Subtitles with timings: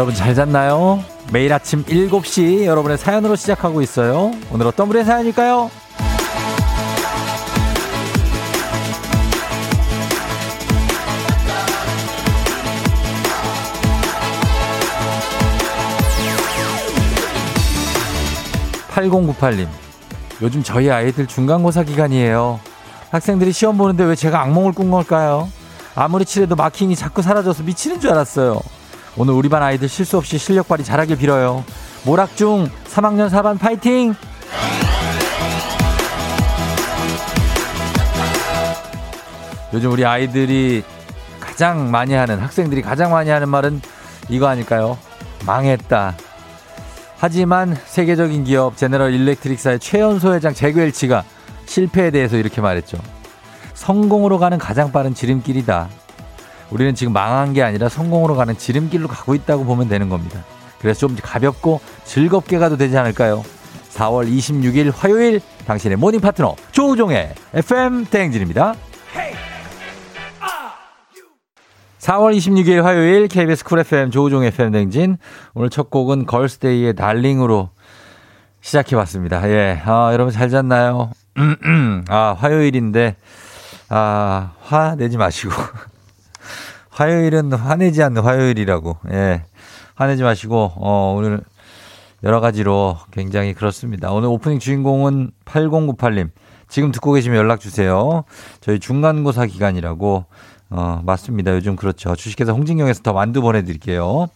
[0.00, 1.04] 여러분 잘 잤나요?
[1.30, 4.32] 매일 아침 7시 여러분의 사연으로 시작하고 있어요.
[4.50, 5.70] 오늘 어떤 분의 사연일까요?
[18.88, 19.68] 8098님.
[20.40, 22.58] 요즘 저희 아이들 중간고사 기간이에요.
[23.10, 25.50] 학생들이 시험 보는데 왜 제가 악몽을 꾼 걸까요?
[25.94, 28.62] 아무리 칠해도 마킹이 자꾸 사라져서 미치는 줄 알았어요.
[29.16, 31.64] 오늘 우리 반 아이들 실수 없이 실력 발휘 잘하길 빌어요.
[32.04, 34.14] 모락중 3학년 4반 파이팅!
[39.72, 40.82] 요즘 우리 아이들이
[41.38, 43.80] 가장 많이 하는 학생들이 가장 많이 하는 말은
[44.28, 44.98] 이거 아닐까요?
[45.46, 46.16] 망했다.
[47.18, 51.22] 하지만 세계적인 기업 제너럴 일렉트릭사의 최연소 회장 제그 엘치가
[51.66, 52.98] 실패에 대해서 이렇게 말했죠.
[53.74, 55.88] 성공으로 가는 가장 빠른 지름길이다.
[56.70, 60.44] 우리는 지금 망한 게 아니라 성공으로 가는 지름길로 가고 있다고 보면 되는 겁니다.
[60.80, 63.44] 그래서 좀 가볍고 즐겁게 가도 되지 않을까요?
[63.90, 68.74] 4월 26일 화요일 당신의 morning 파트너 조우종의 FM 대행진입니다.
[71.98, 75.18] 4월 26일 화요일 KBS 쿨 FM 조우종 FM 대행진
[75.52, 77.70] 오늘 첫 곡은 걸스데이의 달링으로
[78.62, 79.48] 시작해 봤습니다.
[79.50, 79.82] 예.
[79.84, 81.10] 아, 여러분 잘 잤나요?
[82.08, 83.16] 아, 화요일인데
[83.90, 85.52] 아, 화 내지 마시고
[87.00, 88.98] 화요일은 화내지 않는 화요일이라고.
[89.12, 89.44] 예.
[89.94, 91.40] 화내지 마시고, 어, 오늘
[92.22, 94.12] 여러 가지로 굉장히 그렇습니다.
[94.12, 96.28] 오늘 오프닝 주인공은 8098님.
[96.68, 98.24] 지금 듣고 계시면 연락 주세요.
[98.60, 100.26] 저희 중간고사 기간이라고,
[100.68, 101.54] 어, 맞습니다.
[101.54, 102.14] 요즘 그렇죠.
[102.14, 104.28] 주식회사 홍진경에서 더 만두 보내드릴게요.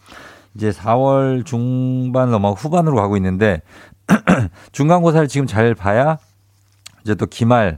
[0.55, 3.61] 이제 4월 중반 넘어 후반으로 가고 있는데,
[4.71, 6.17] 중간고사를 지금 잘 봐야
[7.03, 7.77] 이제 또 기말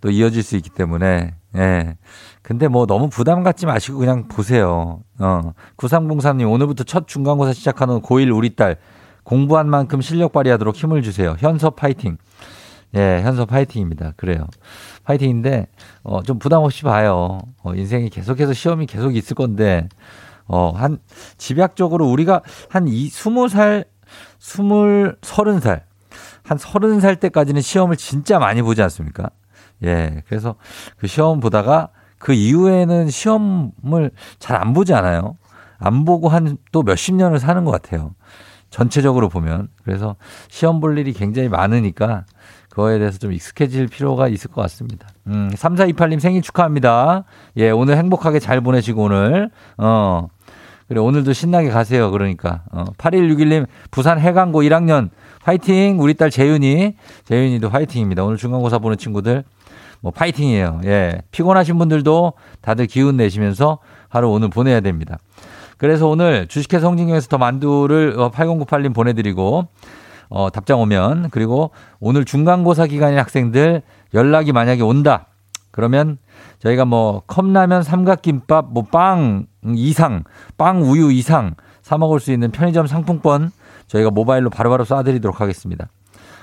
[0.00, 1.96] 또 이어질 수 있기 때문에, 예.
[2.42, 5.00] 근데 뭐 너무 부담 갖지 마시고 그냥 보세요.
[5.18, 5.52] 어.
[5.76, 8.76] 구상봉사님 오늘부터 첫 중간고사 시작하는 고1 우리 딸
[9.24, 11.36] 공부한 만큼 실력 발휘하도록 힘을 주세요.
[11.38, 12.16] 현서 파이팅.
[12.94, 14.14] 예, 현서 파이팅입니다.
[14.16, 14.46] 그래요.
[15.04, 15.66] 파이팅인데
[16.02, 17.40] 어, 좀 부담 없이 봐요.
[17.62, 19.88] 어, 인생이 계속해서 시험이 계속 있을 건데
[20.46, 20.98] 어, 한
[21.36, 23.84] 집약적으로 우리가 한 이, 스무 살,
[24.38, 25.84] 스물, 서른 살,
[26.42, 29.30] 한 서른 살 때까지는 시험을 진짜 많이 보지 않습니까?
[29.84, 30.54] 예, 그래서
[30.98, 35.36] 그 시험 보다가 그 이후에는 시험을 잘 안 보지 않아요.
[35.78, 38.14] 안 보고 한 또 몇십 년을 사는 것 같아요.
[38.70, 39.68] 전체적으로 보면.
[39.84, 40.16] 그래서
[40.48, 42.24] 시험 볼 일이 굉장히 많으니까
[42.68, 45.08] 그거에 대해서 좀 익숙해질 필요가 있을 것 같습니다.
[45.28, 47.24] 음, 3428님 생일 축하합니다.
[47.56, 50.28] 예, 오늘 행복하게 잘 보내시고 오늘, 어,
[50.88, 52.10] 그래, 오늘도 신나게 가세요.
[52.10, 52.62] 그러니까.
[52.72, 55.10] 어, 8161님, 부산 해강고 1학년
[55.42, 56.00] 화이팅!
[56.00, 56.94] 우리 딸 재윤이.
[57.24, 58.24] 재윤이도 화이팅입니다.
[58.24, 59.44] 오늘 중간고사 보는 친구들
[60.00, 60.80] 뭐 파이팅이에요.
[60.84, 61.22] 예.
[61.30, 63.78] 피곤하신 분들도 다들 기운 내시면서
[64.08, 65.18] 하루 오늘 보내야 됩니다.
[65.76, 69.68] 그래서 오늘 주식회사 성진경에서 더 만두를 8098님 어, 보내드리고
[70.30, 71.70] 어, 답장 오면 그리고
[72.00, 73.82] 오늘 중간고사 기간인 학생들
[74.14, 75.26] 연락이 만약에 온다.
[75.70, 76.18] 그러면
[76.58, 80.24] 저희가 뭐 컵라면 삼각김밥 뭐 빵 이상
[80.56, 83.50] 빵 우유 이상 사 먹을 수 있는 편의점 상품권
[83.86, 85.88] 저희가 모바일로 바로바로 쏴드리도록 하겠습니다.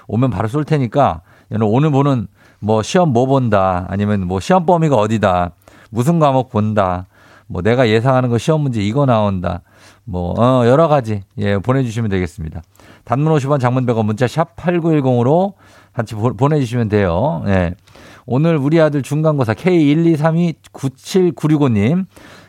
[0.08, 1.22] 오면 바로 쏠 테니까
[1.62, 2.28] 오늘 보는
[2.66, 5.52] 뭐 시험 뭐 본다 아니면 뭐 시험 범위가 어디다
[5.92, 7.06] 무슨 과목 본다
[7.46, 9.62] 뭐 내가 예상하는 거 시험 문제 이거 나온다
[10.04, 12.64] 뭐 어, 여러 가지 예 보내주시면 되겠습니다.
[13.04, 15.54] 단문 50원 장문 100원 문자 샵 8910으로
[15.94, 17.44] 같이 보내주시면 돼요.
[17.46, 17.76] 예.
[18.26, 22.08] 오늘 우리 아들 중간고사 K123297965님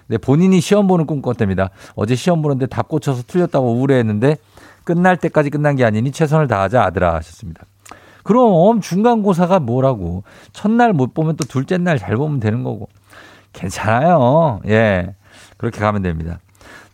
[0.08, 1.68] 네, 본인이 시험 보는 꿈 꿨답니다.
[1.94, 4.38] 어제 시험 보는데 답 고쳐서 틀렸다고 우울해했는데
[4.84, 7.66] 끝날 때까지 끝난 게 아니니 최선을 다하자 아들아 하셨습니다.
[8.26, 10.24] 그럼 중간고사가 뭐라고.
[10.52, 12.88] 첫날 못 보면 또 둘째 날 잘 보면 되는 거고.
[13.52, 14.60] 괜찮아요.
[14.66, 15.14] 예.
[15.56, 16.40] 그렇게 가면 됩니다.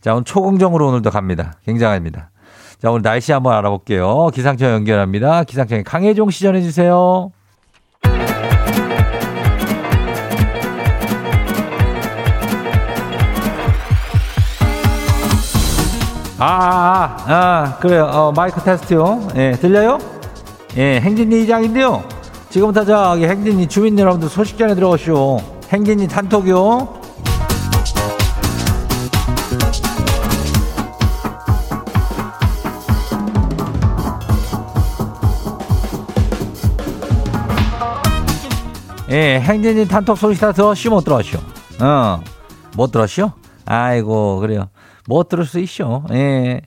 [0.02, 1.54] 자, 오늘 초공정으로 오늘도 갑니다.
[1.64, 2.30] 굉장합니다.
[2.78, 4.28] 자, 오늘 날씨 한번 알아볼게요.
[4.34, 5.44] 기상청 연결합니다.
[5.44, 7.32] 기상청에 강혜종 시 전해주세요.
[16.38, 18.04] 아, 아, 아, 아 그래요.
[18.04, 19.28] 어, 마이크 테스트요.
[19.36, 20.11] 예, 들려요?
[20.76, 22.02] 예, 행진이 이장인데요.
[22.48, 25.38] 지금부터 저기 행진이 주민 여러분들 소식 전해 들어오시오.
[25.68, 27.02] 행진이 단톡이요.
[39.10, 41.38] 예, 행진이 단톡 소식 다 들었시오, 못 들었시오?
[41.82, 42.20] 어,
[42.76, 43.32] 못 들었시오?
[43.66, 44.70] 아이고, 그래요.
[45.06, 46.04] 못 들을 수 있쇼.
[46.12, 46.62] 예.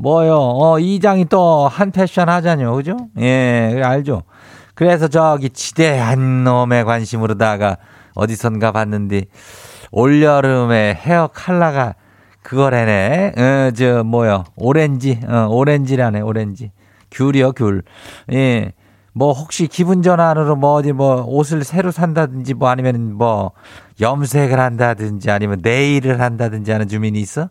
[0.00, 0.34] 뭐요?
[0.34, 2.74] 어, 이장이 또 한 패션 하자뇨.
[2.74, 2.96] 그죠?
[3.18, 4.22] 예, 알죠?
[4.74, 7.76] 그래서 저기 지대한 놈의 관심으로다가
[8.14, 9.26] 어디선가 봤는데
[9.92, 11.94] 올여름에 헤어 칼라가
[12.42, 13.32] 그거래네.
[13.36, 14.44] 어, 저, 뭐요.
[14.56, 16.72] 오렌지, 어, 오렌지라네, 오렌지.
[17.10, 17.82] 귤이요, 귤.
[18.32, 18.72] 예.
[19.12, 23.50] 뭐, 혹시 기분 전환으로 뭐, 어디 뭐, 옷을 새로 산다든지 뭐, 아니면 뭐,
[24.00, 27.50] 염색을 한다든지 아니면 네일을 한다든지 하는 주민이 있어?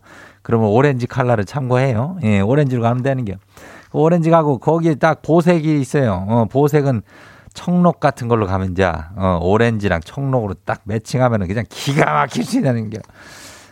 [0.50, 2.18] 그러면 오렌지 칼라를 참고해요.
[2.24, 3.36] 예, 오렌지로 가면 되는 겨.
[3.92, 6.25] 오렌지 가고 거기에 딱 보색이 있어요.
[6.28, 7.04] 어, 보색은
[7.54, 12.90] 청록 같은 걸로 가면 이제 어, 오렌지랑 청록으로 딱 매칭하면 그냥 기가 막힐 수 있다는
[12.90, 12.98] 게.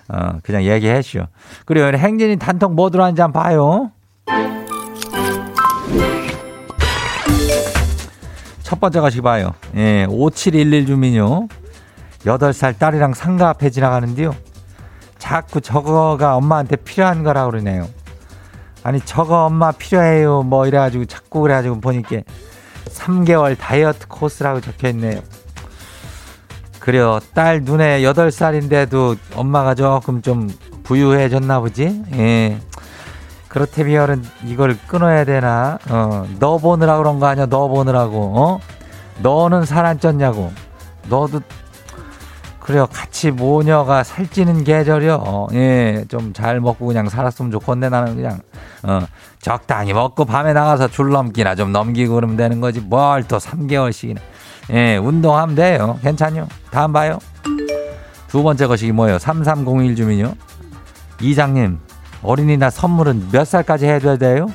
[0.10, 1.26] 어, 그냥 얘기해 주시오.
[1.66, 3.92] 그리고 행진이 단톡 뭐 들어왔는지 한번 봐요.
[8.62, 9.50] 첫 번째 가시 봐요.
[9.76, 11.48] 예, 5711 주민요.
[12.20, 14.36] 8살 딸이랑 상가 앞에 지나가는데요.
[15.28, 17.90] 자꾸 저거가 엄마한테 필요한 거라 그러네요.
[18.82, 20.44] 아니, 저거 엄마 필요해요.
[20.44, 22.22] 뭐 이래가지고 자꾸 그래가지고 보니까
[22.86, 25.20] 3개월 다이어트 코스라고 적혀 있네요.
[26.80, 27.20] 그래요.
[27.34, 30.50] 딸 눈에 8살인데도 엄마가 조금 좀
[30.84, 32.04] 부유해졌나 보지?
[32.14, 32.62] 예.
[33.50, 35.78] 그렇다면 이걸 끊어야 되나?
[35.90, 37.48] 어, 너 보느라 그런 거 아니야?
[37.48, 38.60] 너 보느라고, 어?
[39.22, 40.52] 너는 살 안 쪘냐고.
[41.10, 41.42] 너도,
[42.68, 42.86] 그래요.
[42.92, 45.24] 같이 모녀가 살찌는 계절이요.
[45.26, 46.04] 어, 예.
[46.10, 47.88] 좀 잘 먹고 그냥 살았으면 좋겠네.
[47.88, 48.42] 나는 그냥,
[48.84, 49.00] 어,
[49.42, 52.82] 적당히 먹고 밤에 나가서 줄 넘기나 좀 넘기고 그러면 되는 거지.
[52.82, 54.20] 뭘 또 3개월씩이나.
[54.72, 55.98] 예, 운동하면 돼요.
[56.02, 56.48] 괜찮요.
[56.70, 57.20] 다음 봐요.
[58.28, 59.18] 두 번째 것이 뭐예요?
[59.18, 60.34] 3301 주민요.
[61.22, 61.80] 이장님,
[62.22, 64.48] 어린이날 선물은 몇 살까지 해줘야 돼요?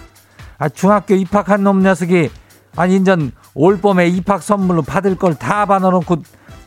[0.59, 2.31] 아, 중학교 입학한 놈 녀석이,
[2.77, 6.17] 아니, 인전 올 봄에 입학 선물로 받을 걸 다 받아놓고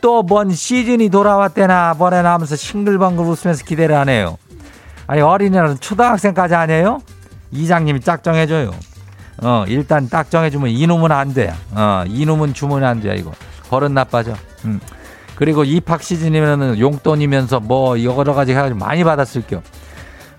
[0.05, 4.37] 또 뭔 시즌이 돌아왔대나 뭐래나 하면서 싱글벙글 웃으면서 기대를 하네요.
[5.07, 7.01] 아니, 어린이날은 초등학생까지 아니에요?
[7.49, 8.71] 이장님이 짝 정해줘요.
[9.41, 11.51] 어, 일단 딱 정해주면 이놈은 안 돼.
[11.71, 13.31] 어, 이놈은 주면 안 돼, 이거.
[13.67, 14.35] 버릇 나빠져.
[14.65, 14.79] 음.
[15.33, 19.63] 그리고 입학 시즌이면은 용돈이면서 뭐 여러 가지 해가지고 많이 받았을 겨.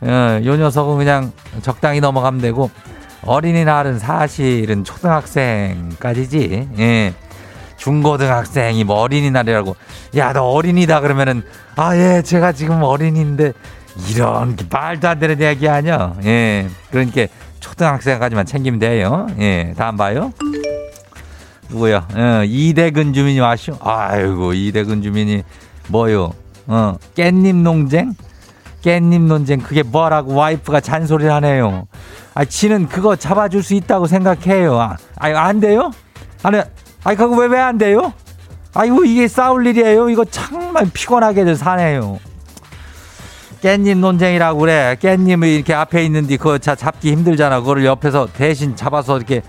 [0.01, 1.33] 어, 요 녀석은 그냥
[1.63, 2.71] 적당히 넘어가면 되고
[3.25, 6.69] 어린이날은 사실은 초등학생까지지.
[6.79, 7.15] 예.
[7.87, 9.77] 중고등학생이 뭐 어린이날이라고.
[10.17, 11.45] 야, 너 어린이다 그러면은
[11.77, 13.53] 아, 예, 제가 지금 어린이인데
[14.11, 16.15] 이런 말도 안 되는 이야기 아니야.
[16.25, 16.67] 예.
[16.91, 17.27] 그러니까
[17.61, 19.29] 초등학생까지만 챙기면 돼요.
[19.39, 20.33] 예, 다음 봐요.
[21.69, 22.05] 누구요?
[22.13, 23.77] 어, 이대근 주민이 와시오.
[23.81, 25.45] 아이고, 이대근 주민이
[25.87, 26.33] 뭐요?
[26.67, 28.15] 어, 깻잎 농쟁?
[28.83, 31.87] 깻잎 논쟁 그게 뭐라고 와이프가 잔소리를 하네요.
[32.35, 34.77] 아, 지는 그거 잡아줄 수 있다고 생각해요.
[34.81, 35.93] 아, 아유, 안 돼요?
[36.43, 36.61] 아니,
[37.07, 38.13] 아니, 그거 왜, 왜 안 돼요?
[38.75, 40.11] 아이고, 이게 싸울 일이에요.
[40.11, 42.19] 이거 정말 피곤하게들 사네요.
[43.63, 44.97] 깻잎 논쟁이라고 그래.
[45.01, 47.61] 깻잎이 이렇게 앞에 있는데 그거 잡기 힘들잖아.
[47.61, 49.43] 그거를 옆에서 대신 잡아서 이렇게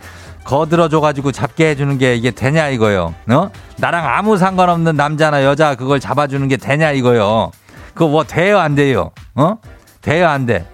[0.43, 3.13] 거들어줘가지고 잡게 해주는 게 이게 되냐 이거요.
[3.29, 3.49] 어?
[3.77, 7.51] 나랑 아무 상관없는 남자나 여자 그걸 잡아주는 게 되냐 이거요.
[7.93, 9.11] 그거 뭐 돼요 안 돼요?
[9.35, 9.57] 어?
[10.01, 10.65] 돼요 안 돼?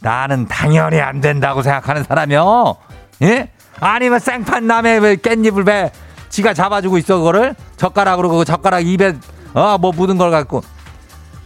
[0.00, 2.76] 나는 당연히 안 된다고 생각하는 사람이요.
[3.22, 3.50] 예?
[3.80, 5.90] 아니면 생판 남의 왜 깻잎을 왜
[6.28, 9.14] 지가 잡아주고 있어 그거를 젓가락으로 그 젓가락 입에
[9.54, 10.62] 어 뭐 묻은 걸 갖고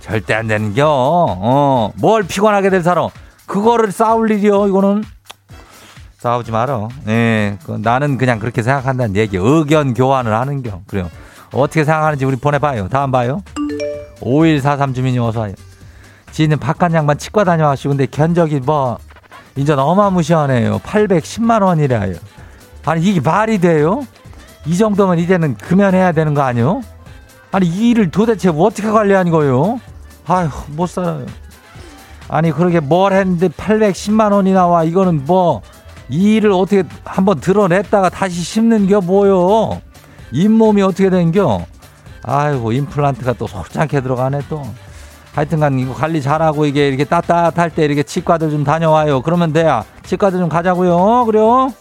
[0.00, 0.86] 절대 안 되는겨.
[0.88, 3.08] 어, 뭘 피곤하게 될 사람.
[3.44, 5.04] 그거를 싸울 일이요, 이거는.
[6.16, 6.88] 싸우지 말어.
[7.08, 9.36] 예, 그 나는 그냥 그렇게 생각한다는 얘기.
[9.38, 10.80] 의견 교환을 하는겨.
[10.86, 11.10] 그래요.
[11.52, 12.88] 어떻게 생각하는지 우리 보내봐요.
[12.88, 13.42] 다음 봐요.
[14.22, 15.52] 5143 주민이 어서 와요.
[16.32, 18.98] 지는 바깥 양반 치과 다녀와시고, 근데 견적이 뭐,
[19.58, 20.78] 인전 어마무시하네요.
[20.78, 22.14] 810만 원이래요.
[22.86, 24.06] 아니, 이게 말이 돼요?
[24.64, 26.80] 이 정도면 이제는 금연해야 되는 거 아니요?
[27.50, 29.80] 아니, 이 일을 도대체 어떻게 관리하는 거예요?
[30.28, 31.26] 아휴, 못 살아요.
[32.28, 34.84] 아니, 그렇게 뭘 했는데 810만 원이 나와.
[34.84, 35.62] 이거는 뭐,
[36.08, 39.80] 이 일을 어떻게 한번 드러냈다가 다시 심는 겨 뭐요?
[40.30, 41.66] 잇몸이 어떻게 된겨?
[42.22, 44.62] 아이고, 임플란트가 또 솔창게 들어가네 또.
[45.34, 49.22] 하여튼간 이거 관리 잘하고 이게 이렇게 따뜻할 때 이렇게 치과들 좀 다녀와요.
[49.22, 49.84] 그러면 돼야.
[50.04, 51.24] 치과들 좀 가자고요.
[51.26, 51.72] 그래요?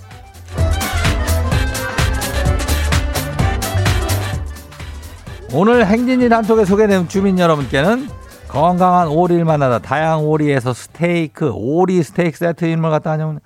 [5.53, 8.09] 오늘 행진이 단톡에 소개된 주민 여러분께는
[8.49, 13.39] 건강한 오리를 만나다 다양한 오리에서 스테이크, 오리 스테이크 세트 인물 갖다 하냐면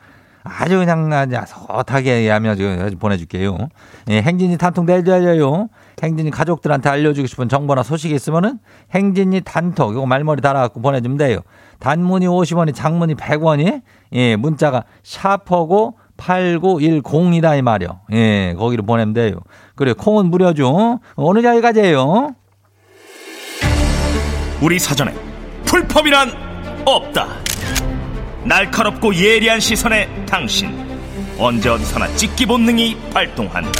[0.44, 3.70] 아주 그냥 아주 섯하게 하면 보내줄게요.
[4.10, 5.70] 예, 행진이 단톡 내줘야죠.
[6.02, 8.60] 행진이 가족들한테 알려주고 싶은 정보나 소식이 있으면은
[8.94, 11.40] 행진이 단톡 이거 말머리 달아갖고 보내주면 돼요.
[11.80, 13.82] 단문이 50원이 장문이 100원이
[14.14, 18.02] 예, 문자가 샤퍼고 8910이다 이 말이요.
[18.14, 19.40] 예, 거기로 보내면 돼요.
[19.76, 21.00] 그래 콩은 무료죠.
[21.16, 22.36] 어느 자리까지예요?
[24.62, 25.14] 우리 사전에
[25.66, 27.28] 풀펌이란 없다.
[28.44, 30.90] 날카롭고 예리한 시선에 당신
[31.40, 33.72] 언제 어디서나 찍기 본능이 발동한다.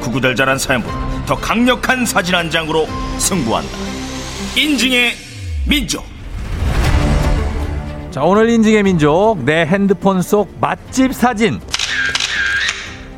[0.00, 2.86] 구구절절한 사연보다 더 강력한 사진 한 장으로
[3.18, 3.70] 승부한다.
[4.56, 5.12] 인증의
[5.66, 6.04] 민족.
[8.10, 11.60] 자, 오늘 인증의 민족, 내 핸드폰 속 맛집 사진.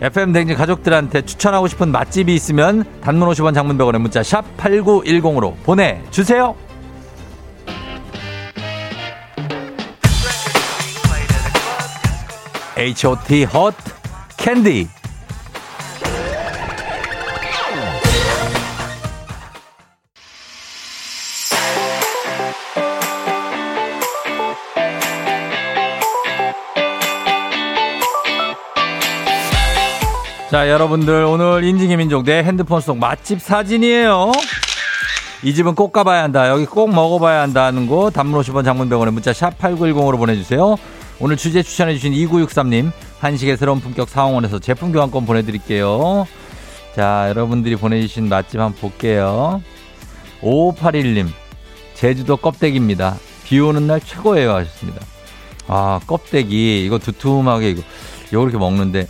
[0.00, 6.54] FM 댕진 가족들한테 추천하고 싶은 맛집이 있으면 단문 50원 장문 100원의 문자 샵 8910으로 보내주세요.
[12.78, 13.44] H.O.T.
[13.44, 13.74] 헛
[14.36, 14.95] 캔디
[30.50, 34.30] 자, 여러분들 오늘 인증의 민족 내 핸드폰 속 맛집 사진이에요.
[35.42, 36.48] 이 집은 꼭 가봐야 한다.
[36.48, 40.76] 여기 꼭 먹어봐야 한다는 거 단문 50원 장문병원에 문자 샵 8910으로 보내주세요.
[41.18, 46.28] 오늘 주제 추천해주신 2963님 한식의 새로운 품격 사원에서 제품 교환권 보내드릴게요.
[46.94, 49.60] 자, 여러분들이 보내주신 맛집 한번 볼게요.
[50.42, 51.26] 5581님
[51.94, 53.16] 제주도 껍데기입니다.
[53.44, 55.00] 비 오는 날 최고예요 하셨습니다.
[55.66, 57.82] 아, 껍데기 이거 두툼하게 이거
[58.30, 59.08] 이렇게 먹는데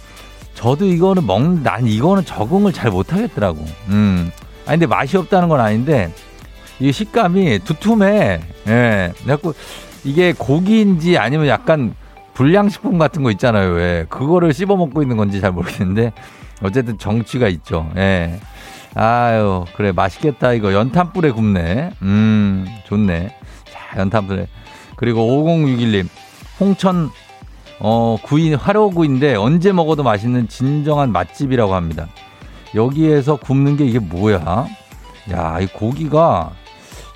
[0.57, 3.65] 저도 이거는 먹는, 난 이거는 적응을 잘 못하겠더라고.
[3.89, 4.33] 음.
[4.67, 6.13] 아니, 근데 맛이 없다는 건 아닌데,
[6.81, 8.41] 이 식감이 두툼해.
[8.67, 9.13] 예.
[9.23, 9.55] 그래갖고,
[10.03, 11.95] 이게 고기인지 아니면 약간
[12.35, 13.73] 불량식품 같은 거 있잖아요.
[13.73, 14.07] 왜.
[14.09, 16.13] 그거를 씹어 먹고 있는 건지 잘 모르겠는데,
[16.63, 17.89] 어쨌든 정취가 있죠.
[17.97, 18.41] 예.
[18.95, 19.93] 아유, 그래.
[19.93, 20.55] 맛있겠다.
[20.55, 21.91] 이거 연탄불에 굽네.
[22.01, 23.37] 음, 좋네.
[23.71, 24.49] 자, 연탄불에.
[24.97, 26.09] 그리고 5061님,
[26.59, 27.11] 홍천
[27.78, 32.06] 어, 구이, 화로구인데 언제 먹어도 맛있는 진정한 맛집이라고 합니다.
[32.75, 34.66] 여기에서 굽는 게 이게 뭐야?
[35.33, 36.50] 야, 이 고기가,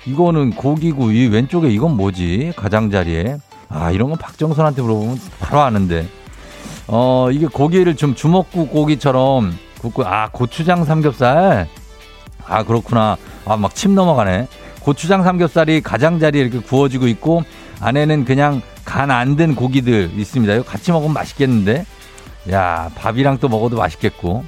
[0.05, 2.53] 이거는 고기고, 이 왼쪽에 이건 뭐지?
[2.55, 3.37] 가장자리에.
[3.69, 6.07] 아, 이런 건 박정선한테 물어보면 바로 아는데.
[6.87, 11.67] 어, 이게 고기를 좀 주먹국 고기처럼 굽고, 아, 고추장 삼겹살?
[12.45, 13.17] 아, 그렇구나.
[13.45, 14.47] 아, 막 침 넘어가네.
[14.81, 17.43] 고추장 삼겹살이 가장자리에 이렇게 구워지고 있고,
[17.79, 20.53] 안에는 그냥 간안든 고기들 있습니다.
[20.55, 21.85] 이거 같이 먹으면 맛있겠는데?
[22.51, 24.43] 야, 밥이랑 또 먹어도 맛있겠고.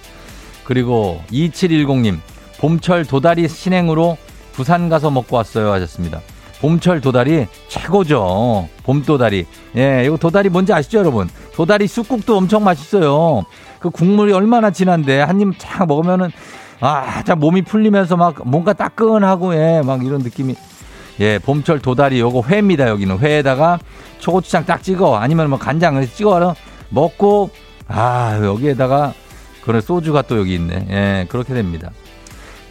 [0.64, 2.20] 그리고 2710님,
[2.60, 4.18] 봄철 도다리 신행으로
[4.54, 6.22] 부산 가서 먹고 왔어요 하셨습니다.
[6.62, 8.70] 봄철 도다리 최고죠.
[8.84, 9.46] 봄 도다리.
[9.76, 11.28] 예, 이거 도다리 뭔지 아시죠, 여러분?
[11.54, 13.44] 도다리 쑥국도 엄청 맛있어요.
[13.80, 16.32] 그 국물이 얼마나 진한데 한 입 쫙 먹으면은
[16.80, 20.56] 아, 자 몸이 풀리면서 막 뭔가 따끈하고 예, 막 이런 느낌이
[21.20, 22.88] 예, 봄철 도다리 요거 회입니다.
[22.88, 23.80] 여기는 회에다가
[24.20, 26.56] 초고추장 딱 찍어 아니면 뭐 간장을 찍어
[26.90, 27.50] 먹고
[27.88, 29.14] 아, 여기에다가
[29.64, 30.88] 그런 소주가 또 여기 있네.
[30.90, 31.92] 예, 그렇게 됩니다.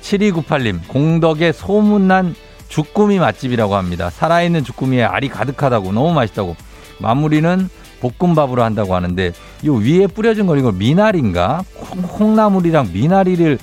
[0.02, 2.34] 7298님, 공덕의 소문난
[2.68, 4.10] 주꾸미 맛집이라고 합니다.
[4.10, 6.56] 살아있는 주꾸미에 알이 가득하다고 너무 맛있다고.
[6.98, 7.68] 마무리는
[8.00, 9.32] 볶음밥으로 한다고 하는데
[9.64, 11.62] 요 위에 뿌려진 거 이거 미나리인가?
[11.74, 13.58] 콩, 콩나물이랑 미나리를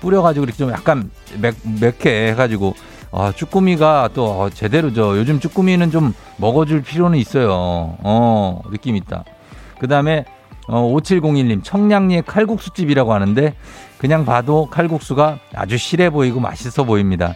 [0.00, 1.10] 뿌려가지고 이렇게 좀 약간
[1.40, 2.74] 맵, 맵게 해가지고
[3.16, 5.16] 아, 쭈꾸미가 또 어, 제대로죠.
[5.16, 7.48] 요즘 쭈꾸미는 좀 먹어줄 필요는 있어요.
[8.02, 9.24] 어, 느낌 있다.
[9.78, 10.24] 그 다음에
[10.66, 13.54] 어, 5701님 청량리의 칼국수집이라고 하는데
[13.98, 17.34] 그냥 봐도 칼국수가 아주 실해 보이고 맛있어 보입니다.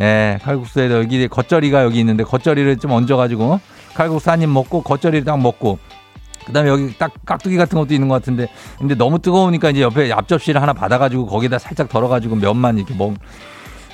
[0.00, 3.60] 예, 칼국수에 여기 겉절이가 여기 있는데 겉절이를 좀 얹어가지고
[3.94, 5.78] 칼국수 한 입 먹고 겉절이를 딱 먹고
[6.46, 10.62] 그다음에 여기 딱 깍두기 같은 것도 있는 것 같은데 근데 너무 뜨거우니까 이제 옆에 앞접시를
[10.62, 13.14] 하나 받아가지고 거기다 살짝 덜어가지고 면만 이렇게 먹.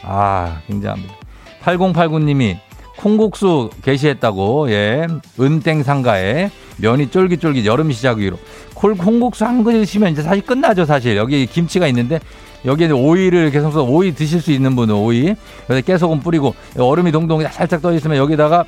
[0.02, 1.23] 아 굉장합니다.
[1.64, 2.58] 8089님이
[2.96, 5.06] 콩국수 게시했다고 예.
[5.40, 8.38] 은땡 상가에 면이 쫄깃쫄깃 여름 시작으로.
[8.74, 11.16] 콜 콩국수 한 그릇이면 이제 사실 끝나죠 사실.
[11.16, 12.20] 여기 김치가 있는데
[12.64, 15.34] 여기에 오이를 이렇게 성서 오이 드실 수 있는 분은 오이.
[15.66, 18.64] 그래서 깨소금 뿌리고 얼음이 동동 살짝 떠 있으면 여기다가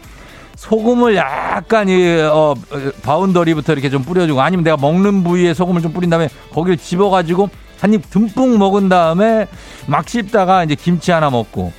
[0.57, 2.55] 소금을 약간 이 어,
[3.03, 7.51] 바운더리부터 이렇게 좀 뿌려주고 아니면 내가 먹는 부위에 소금을 좀 뿌린 다음에 거기를 집어가지고
[7.81, 9.47] 한 입 듬뿍 먹은 다음에
[9.87, 11.73] 막 씹다가 이제 김치 하나 먹고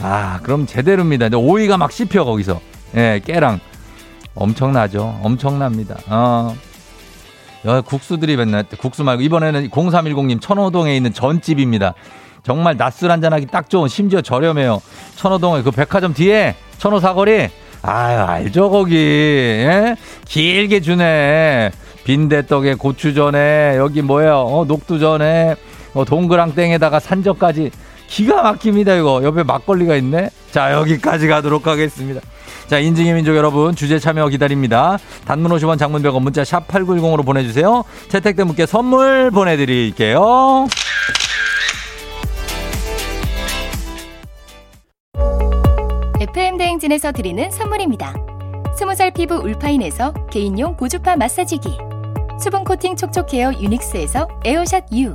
[0.00, 1.26] 아 그럼 제대로입니다.
[1.26, 2.60] 이제 오이가 막 씹혀 거기서
[2.96, 3.60] 예 깨랑
[4.34, 5.20] 엄청나죠.
[5.22, 5.96] 엄청납니다.
[6.08, 6.54] 어.
[7.84, 11.94] 국수들이 맨날 국수 말고 이번에는 0310님 천호동에 있는 전집입니다.
[12.44, 14.80] 정말 낮술 한잔하기 딱 좋은 심지어 저렴해요.
[15.16, 17.48] 천호동에 그 백화점 뒤에 천호 사거리
[17.82, 19.96] 아유 알죠 거기 예?
[20.26, 21.72] 길게 주네
[22.04, 25.56] 빈대떡에 고추전에 여기 뭐야 어, 녹두전에
[25.94, 27.70] 어, 동그랑땡에다가 산적까지
[28.08, 29.22] 기가 막힙니다 이거.
[29.22, 30.30] 옆에 막걸리가 있네.
[30.50, 32.20] 자 여기까지 가도록 하겠습니다.
[32.66, 34.98] 자 인증의 민족 여러분 주제 참여 기다립니다.
[35.24, 37.84] 단문 50원 장문 100원 문자 샵 8910으로 보내주세요.
[38.08, 40.66] 채택된 분께 선물 보내드릴게요.
[46.18, 48.14] FM 대행진에서 드리는 선물입니다.
[48.76, 51.76] 스무살 피부 울파인에서 개인용 고주파 마사지기.
[52.40, 55.14] 수분 코팅 촉촉 헤어 유닉스에서 에어샷 U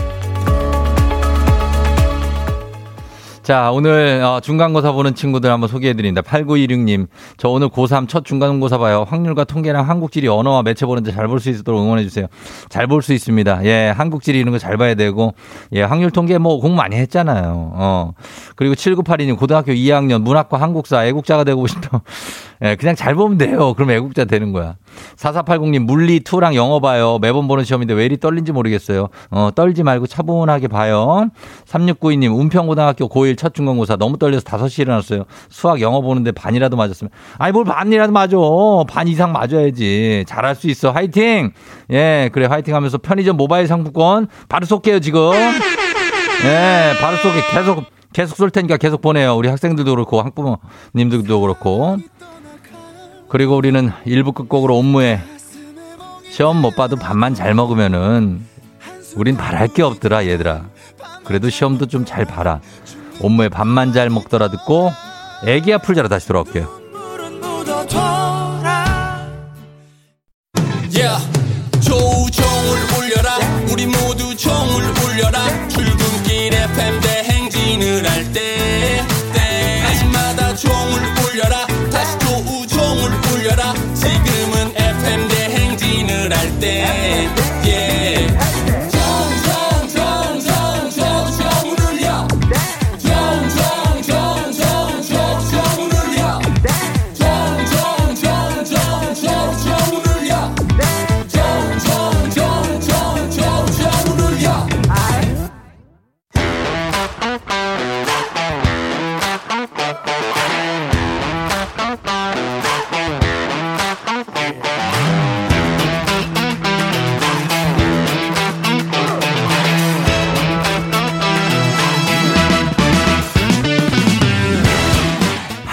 [3.43, 6.21] 자, 오늘 어, 중간고사 보는 친구들 한번 소개해드립니다.
[6.21, 9.03] 8916님, 저 오늘 고3 첫 중간고사 봐요.
[9.09, 12.27] 확률과 통계랑 한국지리 언어와 매체 보는데 잘 볼 수 있도록 응원해주세요.
[12.69, 13.65] 잘 볼 수 있습니다.
[13.65, 15.33] 예, 한국지리 이런 거 잘 봐야 되고,
[15.73, 17.71] 예, 확률 통계 뭐 공부 많이 했잖아요.
[17.73, 18.11] 어.
[18.55, 22.03] 그리고 7982님, 고등학교 2학년 문학과 한국사 애국자가 되고 싶다.
[22.63, 23.73] 예, 그냥 잘 보면 돼요.
[23.73, 24.75] 그럼 애국자 되는 거야.
[25.17, 27.17] 4480님, 물리 2랑 영어 봐요.
[27.19, 29.07] 매번 보는 시험인데 왜 이리 떨린지 모르겠어요.
[29.31, 31.27] 어, 떨지 말고 차분하게 봐요.
[31.65, 35.25] 3692님, 운평고등학교 고1 첫 중간고사 너무 떨려서 5시에 일어났어요.
[35.49, 37.11] 수학 영어 보는데 반이라도 맞았으면.
[37.37, 38.37] 아니, 뭘 반이라도 맞아.
[38.87, 40.25] 반 이상 맞아야지.
[40.27, 40.91] 잘할 수 있어.
[40.91, 41.51] 화이팅!
[41.91, 45.31] 예, 그래, 화이팅 하면서 편의점 모바일 상품권 바로 쏠게요, 지금.
[46.45, 47.41] 예, 바로 쏠게.
[47.51, 49.35] 계속, 계속 쏠 테니까 계속 보내요.
[49.35, 51.97] 우리 학생들도 그렇고, 학부모님들도 그렇고.
[53.29, 55.21] 그리고 우리는 일부 끝곡으로 옴무에
[56.29, 58.45] 시험 못 봐도 밥만 잘 먹으면은
[59.15, 60.65] 우린 바랄 게 없더라 얘들아.
[61.23, 62.59] 그래도 시험도 좀 잘 봐라.
[63.21, 64.91] 옴무에 밥만 잘 먹더라 듣고
[65.45, 66.81] 애기야 풀자로 다시 돌아올게요.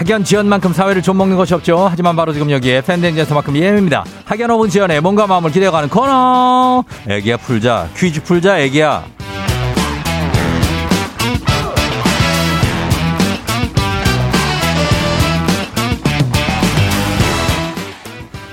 [0.08, 1.86] 학연 지연만큼 사회를 좀 먹는 것이 없죠.
[1.90, 4.06] 하지만 바로 지금 여기에 팬데믹에서만큼 예입니다.
[4.24, 6.82] 학연 오분 지연의 몸과 마음을 기대어가는 코너.
[7.06, 9.17] 애기야 풀자 퀴즈 풀자 애기야.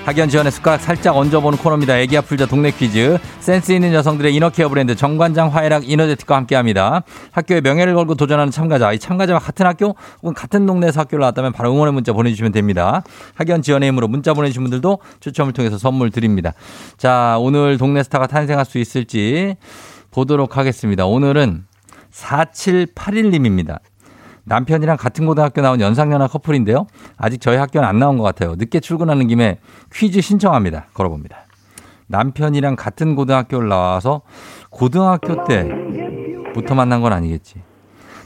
[0.06, 1.98] 학연 지원의 숟가락 살짝 얹어보는 코너입니다.
[1.98, 3.18] 애기 아플자 동네 퀴즈.
[3.40, 7.02] 센스 있는 여성들의 이너케어 브랜드 정관장 화해락 이너제틱과 함께합니다.
[7.32, 8.94] 학교의 명예를 걸고 도전하는 참가자.
[8.94, 13.02] 이 참가자와 같은 학교 혹은 같은 동네에서 학교를 나왔다면 바로 응원의 문자 보내주시면 됩니다.
[13.34, 16.54] 학연 지원의 힘으로 문자 보내주신 분들도 추첨을 통해서 선물 드립니다.
[16.98, 19.56] 자, 오늘 동네 스타가 탄생할 수 있을지
[20.12, 21.08] 보도록 하겠습니다.
[21.08, 21.66] 오늘은
[22.12, 23.80] 4781님입니다.
[24.46, 26.88] 남편이랑 같은 고등학교 나온 연상연하 커플인데요.
[27.18, 28.56] 아직 저희 학교는 안 나온 것 같아요.
[28.56, 29.60] 늦게 출근하는 김에
[29.94, 30.86] 퀴즈 신청합니다.
[30.94, 31.38] 걸어봅니다.
[32.08, 34.22] 남편이랑 같은 고등학교를 나와서
[34.70, 37.62] 고등학교 때부터 만난 건 아니겠지.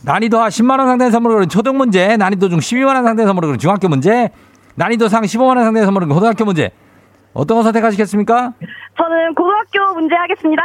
[0.04, 3.88] 난이도 하 10만원 상당의 선물을 그린 초등 문제, 난이도 중 12만원 상당의 선물을 그린 중학교
[3.88, 4.30] 문제,
[4.76, 6.72] 난이도 상 15만원 상당의 선물을 그린 고등학교 문제.
[7.34, 8.54] 어떤 거 선택하시겠습니까?
[8.98, 10.64] 저는 고등학교 문제 하겠습니다.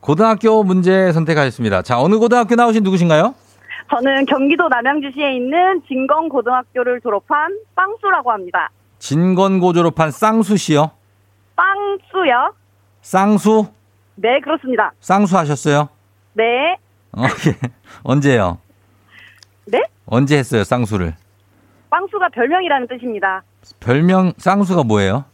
[0.00, 1.82] 고등학교 문제 선택하셨습니다.
[1.82, 3.34] 자, 어느 고등학교 나오신 누구신가요?
[3.92, 8.70] 저는 경기도 남양주시에 있는 진건고등학교를 졸업한 빵수라고 합니다.
[8.98, 10.92] 진건고 졸업한 쌍수 씨요.
[11.54, 12.54] 빵수요?
[13.02, 13.66] 쌍수?
[14.14, 14.92] 네, 그렇습니다.
[15.00, 15.90] 쌍수 하셨어요?
[16.32, 16.78] 네.
[17.12, 17.68] 어, 예.
[18.02, 18.58] 언제요?
[19.66, 19.82] 네?
[20.06, 21.14] 언제 했어요, 쌍수를?
[21.90, 23.42] 빵수가 별명이라는 뜻입니다.
[23.80, 25.26] 별명 쌍수가 뭐예요?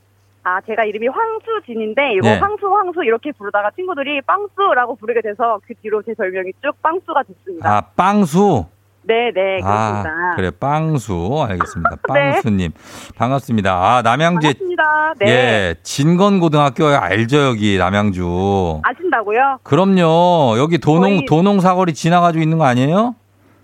[0.48, 2.38] 아, 제가 이름이 황수진인데, 이거 네.
[2.38, 7.70] 황수, 황수 이렇게 부르다가 친구들이 빵수라고 부르게 돼서 그 뒤로 제 별명이 쭉 빵수가 됐습니다.
[7.70, 8.64] 아, 빵수.
[9.02, 10.36] 네, 네, 아, 그렇습니다.
[10.36, 11.44] 그래, 빵수.
[11.50, 11.90] 알겠습니다.
[12.14, 12.30] 네.
[12.32, 12.70] 빵수님.
[13.16, 13.72] 반갑습니다.
[13.74, 15.14] 아, 남양주에, 반갑습니다.
[15.20, 15.26] 네.
[15.28, 18.80] 예, 진건고등학교 알죠, 여기, 남양주.
[18.84, 19.58] 아신다고요?
[19.64, 20.56] 그럼요.
[20.58, 23.14] 여기 도농, 거의- 도농 사거리 지나가지고 있는 거 아니에요?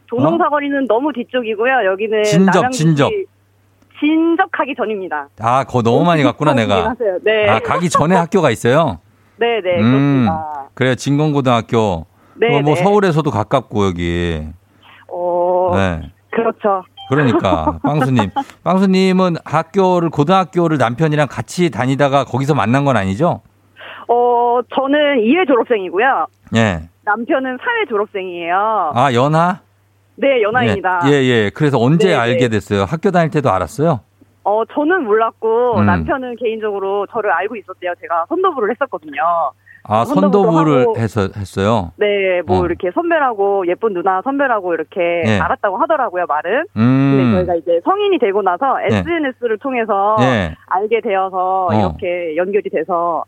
[0.06, 1.86] 조농사거리는 너무 뒤쪽이고요.
[1.86, 2.22] 여기는 어?
[2.24, 3.10] 진접, 남양주시 진접.
[4.00, 5.28] 진접하기 전입니다.
[5.40, 6.94] 아, 거 너무 많이 갔구나, 내가.
[7.22, 7.48] 네.
[7.48, 8.98] 아, 가기 전에 학교가 있어요?
[9.36, 10.68] 네, 네, 음, 그렇습니다.
[10.74, 10.94] 그래요.
[10.94, 12.06] 진건고등학교.
[12.36, 12.82] 네, 그거 뭐 네.
[12.82, 14.46] 서울에서도 가깝고, 여기.
[15.08, 16.10] 어, 네.
[16.30, 16.82] 그렇죠.
[17.08, 18.30] 그러니까 빵수님,
[18.64, 23.42] 빵수님은 학교를 고등학교를 남편이랑 같이 다니다가 거기서 만난 건 아니죠?
[24.08, 26.26] 어, 저는 2회 졸업생이고요.
[26.56, 26.88] 예.
[27.04, 28.92] 남편은 4회 졸업생이에요.
[28.94, 29.60] 아 연하?
[30.16, 31.00] 네, 연하입니다.
[31.06, 31.24] 예, 예.
[31.44, 31.50] 예.
[31.54, 32.48] 그래서 언제 네, 알게 네.
[32.48, 32.84] 됐어요?
[32.84, 34.00] 학교 다닐 때도 알았어요?
[34.44, 35.86] 어, 저는 몰랐고 음.
[35.86, 37.94] 남편은 개인적으로 저를 알고 있었대요.
[38.00, 39.22] 제가 선도부를 했었거든요.
[39.86, 40.86] 아 선도부를.
[40.96, 41.92] 해서 했어요.
[41.96, 42.64] 네, 뭐 어.
[42.64, 45.38] 이렇게 선배라고 예쁜 누나 선배라고 이렇게 예.
[45.38, 46.64] 알았다고 하더라고요, 말은.
[46.72, 47.32] 근데 음.
[47.36, 48.96] 저희가 이제 성인이 되고 나서 예.
[48.96, 50.54] SNS를 통해서 예.
[50.68, 51.74] 알게 되어서 어.
[51.74, 53.24] 이렇게 연결이 돼서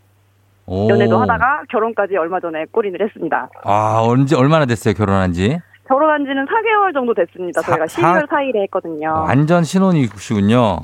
[0.66, 0.88] 오.
[0.88, 3.50] 연애도 하다가 결혼까지 얼마 전에 꼬리를 했습니다.
[3.62, 5.58] 아 언제 얼마나 됐어요 결혼한 지?
[5.88, 7.60] 결혼한 지는 4개월 정도 됐습니다.
[7.62, 9.24] 사- 저희가 사- 12월 4일에 했거든요.
[9.26, 10.78] 완전 신혼이시군요.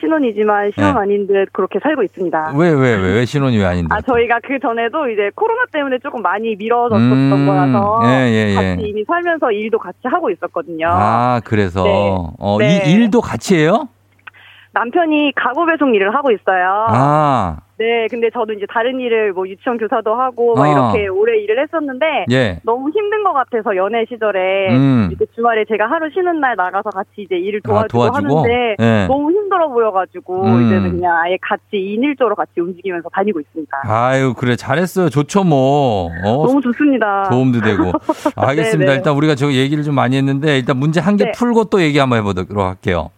[0.00, 0.98] 신혼이지만 신혼 네.
[1.00, 2.54] 아닌 듯 그렇게 살고 있습니다.
[2.56, 3.94] 왜 왜 왜 왜 신혼이 왜 아닌데?
[3.94, 8.54] 아, 저희가 그 전에도 이제 코로나 때문에 조금 많이 미뤄졌었던 음, 거라서 예, 예, 예.
[8.54, 10.86] 같이 이미 살면서 일도 같이 하고 있었거든요.
[10.90, 11.90] 아 그래서 네.
[12.38, 12.82] 어, 네.
[12.86, 13.88] 이 일도 같이 해요?
[14.72, 16.86] 남편이 가구 배송 일을 하고 있어요.
[16.88, 20.92] 아 네, 근데 저도 이제 다른 일을 뭐 유치원 교사도 하고 막 어.
[20.92, 22.60] 이렇게 오래 일을 했었는데 예.
[22.62, 25.08] 너무 힘든 것 같아서 연애 시절에 음.
[25.10, 28.38] 이렇게 주말에 제가 하루 쉬는 날 나가서 같이 이제 일을 아, 도와주고, 도와주고?
[28.40, 29.06] 하는데 예.
[29.06, 30.66] 너무 힘들어 보여가지고 음.
[30.66, 33.80] 이제는 그냥 아예 같이 2인일조로 같이 움직이면서 다니고 있습니다.
[33.84, 35.08] 아유 그래 잘했어요.
[35.08, 36.10] 좋죠 뭐.
[36.22, 37.30] 어, 너무 좋습니다.
[37.30, 37.92] 도움도 되고.
[38.36, 38.78] 알겠습니다.
[38.78, 38.96] 네, 네.
[38.98, 41.32] 일단 우리가 저 얘기를 좀 많이 했는데 일단 문제 한개 네.
[41.32, 43.10] 풀고 또 얘기 한번 해보도록 할게요.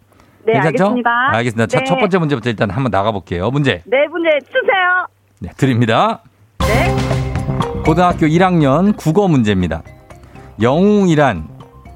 [0.44, 0.84] 네, 괜찮죠?
[0.84, 1.10] 알겠습니다.
[1.32, 1.66] 알겠습니다.
[1.66, 1.84] 자, 네.
[1.84, 3.50] 첫 번째 문제부터 일단 한번 나가볼게요.
[3.50, 5.06] 문제 네, 문제 주세요.
[5.40, 6.20] 네, 드립니다.
[6.58, 7.82] 네.
[7.84, 9.82] 고등학교 1학년 국어 문제입니다.
[10.60, 11.48] 영웅이란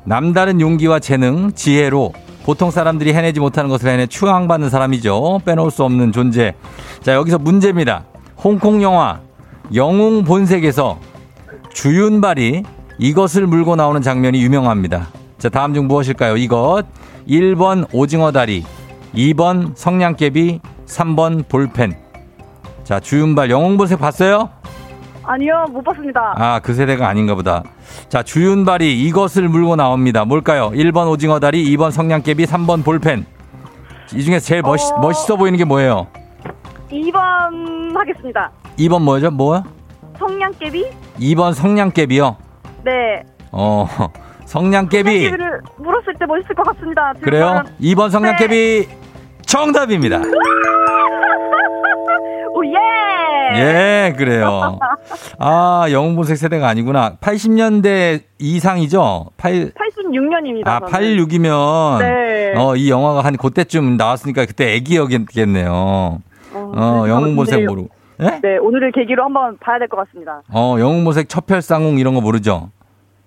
[0.04, 2.12] 남다른 용기와 재능, 지혜로
[2.44, 5.40] 보통 사람들이 해내지 못하는 것을 해내 추앙받는 사람이죠.
[5.44, 6.54] 빼놓을 수 없는 존재.
[7.00, 8.04] 자, 여기서 문제입니다.
[8.42, 9.20] 홍콩 영화
[9.74, 11.00] 영웅 본색에서
[11.72, 12.62] 주윤발이
[12.98, 15.08] 이것을 물고 나오는 장면이 유명합니다.
[15.38, 16.36] 자, 다음 중 무엇일까요?
[16.36, 16.84] 이것.
[17.28, 18.64] 1번 오징어 다리,
[19.14, 21.96] 2번 성냥개비, 3번 볼펜.
[22.84, 24.48] 자, 주윤발 영웅 본색 봤어요?
[25.24, 26.34] 아니요, 못 봤습니다.
[26.36, 27.64] 아, 그 세대가 아닌가 보다.
[28.08, 30.24] 자, 주윤발이 이것을 물고 나옵니다.
[30.24, 30.70] 뭘까요?
[30.70, 33.26] 1번 오징어 다리, 2번 성냥개비, 3번 볼펜.
[34.14, 35.00] 이 중에서 제일 멋있, 어.
[35.00, 36.06] 멋있어 보이는 게 뭐예요?
[36.92, 38.52] 2번 하겠습니다.
[38.78, 39.32] 2번 뭐죠?
[39.32, 39.64] 뭐요?
[40.16, 40.86] 성냥개비?
[41.18, 42.36] 2번 성냥개비요.
[42.84, 43.24] 네.
[43.50, 43.88] 어,
[44.46, 45.30] 성냥개비.
[45.78, 47.12] 물었을 때 멋있을 것 같습니다.
[47.20, 47.46] 그래요?
[47.54, 47.70] 말은.
[47.80, 48.88] 2번 성냥개비
[49.44, 50.20] 정답입니다.
[52.54, 52.72] 오, 예!
[53.58, 54.78] 예, 그래요.
[55.38, 57.16] 아, 영웅본색 세대가 아니구나.
[57.20, 59.26] 80년대 이상이죠?
[59.36, 60.66] 8, 86년입니다.
[60.66, 62.54] 아, 86이면 네.
[62.56, 66.20] 어, 이 영화가 한 그때쯤 나왔으니까 그때 애기였겠네요.
[66.54, 67.88] 어, 영웅본색 근데, 모르고.
[68.22, 68.40] 예?
[68.42, 70.40] 네, 오늘을 계기로 한번 봐야 될 것 같습니다.
[70.50, 72.70] 어, 영웅본색 첩혈상웅 이런 거 모르죠?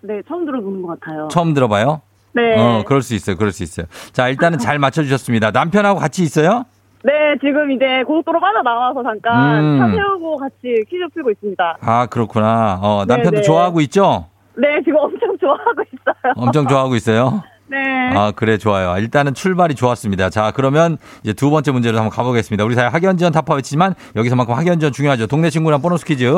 [0.02, 1.28] 네, 처음 들어보는 것 같아요.
[1.30, 2.02] 처음 들어봐요?
[2.34, 2.56] 네.
[2.58, 3.36] 어, 그럴 수 있어요.
[3.36, 3.86] 그럴 수 있어요.
[4.14, 5.52] 자, 일단은 잘 맞춰주셨습니다.
[5.52, 6.64] 남편하고 같이 있어요?
[7.04, 9.80] 네, 지금 이제 고속도로 빠져나와서 잠깐 음.
[9.80, 11.78] 차 세우고 같이 퀴즈 풀고 있습니다.
[11.82, 12.80] 아, 그렇구나.
[12.82, 13.42] 어, 남편도 네, 네.
[13.42, 14.28] 좋아하고 있죠?
[14.58, 16.34] 네, 지금 엄청 좋아하고 있어요.
[16.36, 17.42] 엄청 좋아하고 있어요?
[17.70, 17.78] 네.
[18.16, 18.98] 아, 그래, 좋아요.
[18.98, 20.30] 일단은 출발이 좋았습니다.
[20.30, 22.64] 자, 그러면 이제 두 번째 문제로 한번 가보겠습니다.
[22.64, 25.28] 우리 사회 학연지원 타파였지만 여기서만큼 학연지원 중요하죠.
[25.28, 26.32] 동네 친구랑 보너스 퀴즈.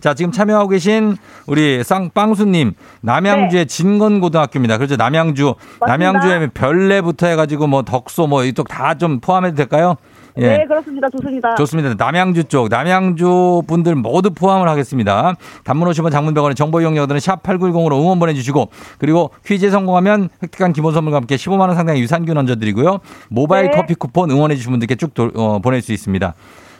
[0.00, 1.16] 자, 지금 참여하고 계신
[1.46, 4.76] 우리 쌍, 빵수님, 남양주의 진건고등학교입니다.
[4.76, 4.96] 그렇죠.
[4.96, 5.54] 남양주.
[5.86, 9.96] 남양주에 별내부터 해가지고 뭐 덕소 뭐 이쪽 다 좀 포함해도 될까요?
[10.38, 10.48] 예.
[10.58, 11.08] 네, 그렇습니다.
[11.10, 11.54] 좋습니다.
[11.54, 11.94] 좋습니다.
[11.96, 15.34] 남양주 쪽, 남양주 분들 모두 포함을 하겠습니다.
[15.62, 21.36] 단문 50원 장문병원의 정보 이용료들은 샵8910으로 응원 보내주시고, 그리고 퀴즈에 성공하면 획득한 기본 선물과 함께
[21.36, 22.98] 15만원 상당의 유산균 얹어드리고요.
[23.28, 23.76] 모바일 네.
[23.76, 26.34] 커피 쿠폰 응원해주신 분들께 쭉 도- 어, 보낼 수 있습니다.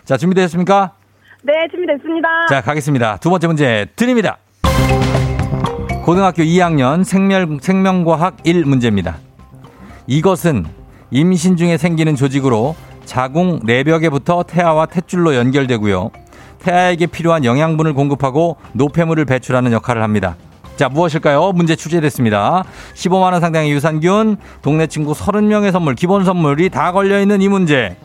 [0.04, 0.92] 자, 준비되셨습니까?
[1.44, 2.28] 네, 준비됐습니다.
[2.48, 3.18] 자, 가겠습니다.
[3.18, 4.38] 두 번째 문제 드립니다.
[6.04, 9.16] 고등학교 2학년 생명, 생명과학 1 문제입니다.
[10.06, 10.66] 이것은
[11.10, 16.10] 임신 중에 생기는 조직으로 자궁 내벽에부터 태아와 탯줄로 연결되고요.
[16.60, 20.36] 태아에게 필요한 영양분을 공급하고 노폐물을 배출하는 역할을 합니다.
[20.76, 21.52] 자, 무엇일까요?
[21.52, 22.64] 문제 출제됐습니다.
[22.94, 27.96] 15만원 상당의 유산균, 동네 친구 30명의 선물, 기본 선물이 다 걸려있는 이 문제.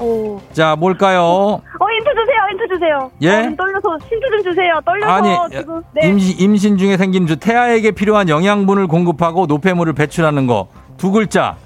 [0.00, 0.40] 오.
[0.52, 1.20] 자, 뭘까요?
[1.20, 3.10] 어, 힌트 주세요, 힌트 주세요.
[3.22, 3.46] 예?
[3.46, 4.80] 어, 떨려서, 힌트 좀 주세요.
[4.84, 5.82] 떨려서 아니, 지금.
[5.94, 6.08] 네.
[6.08, 10.68] 임신, 임신 중에 생긴 주 태아에게 필요한 영양분을 공급하고 노폐물을 배출하는 거.
[10.96, 11.56] 두 글자.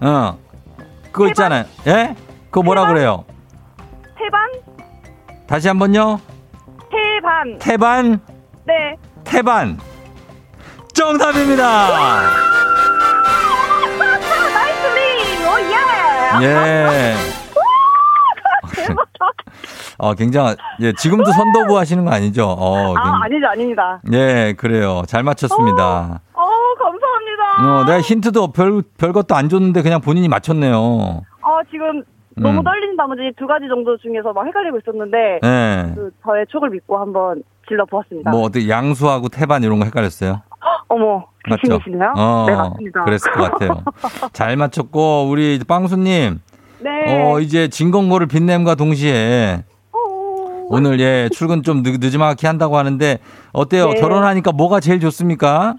[0.00, 0.36] 어.
[1.18, 1.64] 그거 있잖아요.
[1.88, 2.14] 예?
[2.44, 2.94] 그거 뭐라 태반?
[2.94, 3.24] 그래요?
[4.16, 4.50] 태반?
[5.48, 6.20] 다시 한 번요.
[6.90, 7.58] 태반.
[7.58, 8.20] 태반,
[8.64, 8.96] 네.
[9.24, 9.78] 태반.
[10.94, 11.88] 정답입니다.
[15.48, 16.46] 오, 예!
[16.46, 17.14] 예.
[19.98, 22.46] 어, 굉장히, 예, 지금도 선도부 하시는 거 아니죠?
[22.46, 24.00] 어, 아, 굉장히- 아니죠, 아닙니다.
[24.12, 25.02] 예, 그래요.
[25.08, 26.20] 잘 맞췄습니다.
[27.60, 30.76] 어, 내가 힌트도 별, 별 것도 안 줬는데 그냥 본인이 맞췄네요.
[30.76, 32.02] 어, 지금
[32.36, 32.64] 너무 음.
[32.64, 35.92] 떨리는 나머지 두 가지 정도 중에서 막 헷갈리고 있었는데, 예.
[35.94, 38.30] 그 저의 촉을 믿고 한번 질러 보았습니다.
[38.30, 40.42] 뭐, 어떻게 양수하고 태반 이런 거 헷갈렸어요?
[40.88, 41.62] 어머, 맞죠?
[41.62, 42.12] 귀신이시네요?
[42.16, 43.04] 어, 네, 맞습니다.
[43.04, 43.82] 그랬을 것 같아요.
[44.32, 46.40] 잘 맞췄고, 우리 빵수님,
[46.80, 46.90] 네.
[47.08, 49.98] 어, 이제 진건고를 빛냄과 동시에 어,
[50.68, 53.18] 오늘 예, 출근 좀 늦, 늦지막히 한다고 하는데,
[53.52, 53.88] 어때요?
[53.88, 54.00] 네.
[54.00, 55.74] 결혼하니까 뭐가 제일 좋습니까?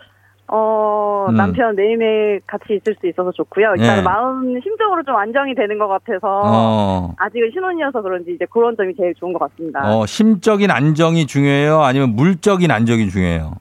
[0.51, 1.35] 어, 음.
[1.35, 3.73] 남편 매일매일 같이 있을 수 있어서 좋고요.
[3.77, 4.01] 일단 예.
[4.01, 9.13] 마음, 심적으로 좀 안정이 되는 것 같아서, 어, 아직은 신혼이어서 그런지 이제 그런 점이 제일
[9.15, 9.81] 좋은 것 같습니다.
[9.95, 11.81] 어, 심적인 안정이 중요해요?
[11.81, 13.53] 아니면 물적인 안정이 중요해요?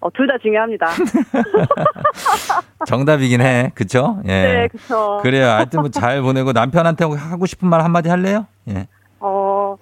[0.00, 0.86] 어, 둘 다 중요합니다.
[2.86, 3.72] 정답이긴 해.
[3.74, 4.18] 그쵸?
[4.26, 4.28] 예.
[4.28, 5.18] 네, 그쵸.
[5.22, 5.46] 그래요.
[5.48, 8.46] 하여튼 뭐 잘 보내고 남편한테 하고 싶은 말 한마디 할래요?
[8.68, 8.86] 예.
[9.18, 9.76] 어,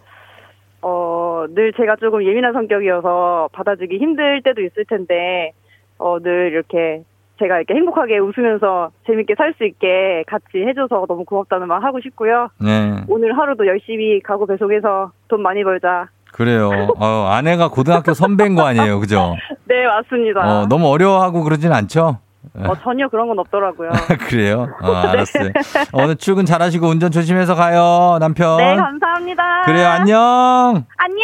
[0.80, 5.52] 어, 늘 제가 조금 예민한 성격이어서 받아주기 힘들 때도 있을 텐데,
[5.98, 7.02] 어, 늘 이렇게
[7.40, 12.48] 제가 이렇게 행복하게 웃으면서 재밌게 살 수 있게 같이 해줘서 너무 고맙다는 말 하고 싶고요.
[12.60, 13.02] 네.
[13.08, 16.06] 오늘 하루도 열심히 가구 배송해서 돈 많이 벌자.
[16.32, 16.70] 그래요.
[16.98, 18.98] 어, 아내가 고등학교 선배인 거 아니에요.
[19.00, 19.36] 그죠?
[19.66, 20.40] 네, 맞습니다.
[20.62, 22.18] 어, 너무 어려워하고 그러진 않죠?
[22.56, 23.90] 어, 전혀 그런 건 없더라고요.
[24.28, 24.68] 그래요?
[24.82, 25.50] 어, 알았어요.
[25.92, 28.58] 오늘 출근 잘하시고 운전 조심해서 가요, 남편.
[28.58, 29.62] 네, 감사합니다.
[29.64, 30.84] 그래요, 안녕!
[30.96, 31.20] 안녕.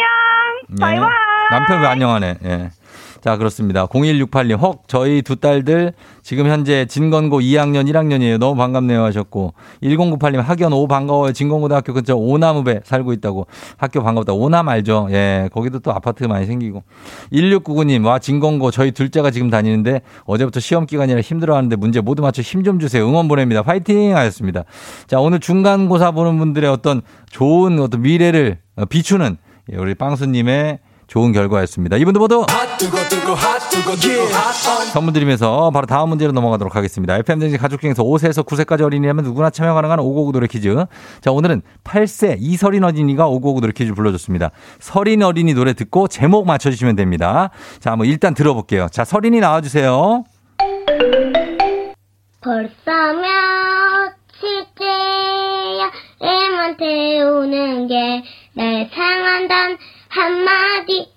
[0.71, 0.75] 예.
[0.81, 1.09] 바이바이.
[1.51, 2.35] 남편 왜 안녕하네.
[2.45, 2.69] 예.
[3.21, 3.85] 자, 그렇습니다.
[3.85, 8.39] 0168님, 혹, 저희 두 딸들 지금 현재 진건고 2학년, 1학년이에요.
[8.39, 9.53] 너무 반갑네요 하셨고,
[9.83, 11.31] 1098님, 학연 오 반가워요.
[11.31, 13.45] 진건고등학교 근처 오남읍에 살고 있다고.
[13.77, 14.33] 학교 반갑다.
[14.33, 15.07] 오남 알죠?
[15.11, 16.83] 예, 거기도 또 아파트 많이 생기고.
[17.31, 22.41] 1699님, 와, 진건고 저희 둘째가 지금 다니는데 어제부터 시험 기간이라 힘들어 하는데 문제 모두 맞춰
[22.41, 23.07] 힘 좀 주세요.
[23.07, 23.63] 응원 보냅니다.
[23.63, 24.15] 파이팅!
[24.15, 24.65] 하셨습니다.
[25.07, 29.37] 자, 오늘 중간고사 보는 분들의 어떤 좋은 어떤 미래를 어, 비추는
[29.71, 30.79] 예, 우리 빵수님의
[31.11, 31.97] 좋은 결과였습니다.
[31.97, 32.45] 이분들 모두
[34.93, 37.17] 선물 드리면서 바로 다음 문제로 넘어가도록 하겠습니다.
[37.17, 40.73] FM등지 가족 중에서 5세에서 9세까지 어린이라면 누구나 참여 가능한 559 노래 퀴즈.
[41.19, 44.51] 자, 오늘은 8세 이설인 어린이가 559 노래 퀴즈 불러줬습니다.
[44.79, 47.49] 설인 어린이 노래 듣고 제목 맞춰주시면 됩니다.
[47.81, 48.87] 자, 뭐 일단 들어볼게요.
[48.89, 50.23] 자, 설인이 나와주세요.
[52.39, 52.91] 벌써
[54.39, 59.77] 며칠째야 애만 태우는 게날 사랑한단
[60.11, 61.09] 한마디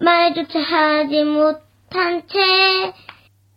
[0.00, 2.92] 말조차 하지 못한 채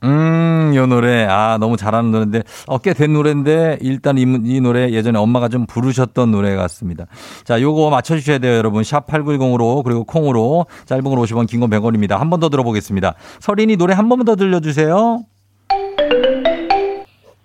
[0.05, 1.23] 음, 요 노래.
[1.23, 6.29] 아, 너무 잘하는 노래인데, 어, 꽤된 노래인데, 일단 이, 이 노래 예전에 엄마가 좀 부르셨던
[6.29, 7.05] 노래 같습니다.
[7.45, 8.83] 자, 요거 맞춰주셔야 돼요, 여러분.
[8.83, 12.17] 샵 8910으로, 그리고 콩으로, 짧은 걸 50원, 긴 건 100원입니다.
[12.17, 13.13] 한 번 더 들어보겠습니다.
[13.39, 15.21] 설인이 노래 한 번만 더 들려주세요.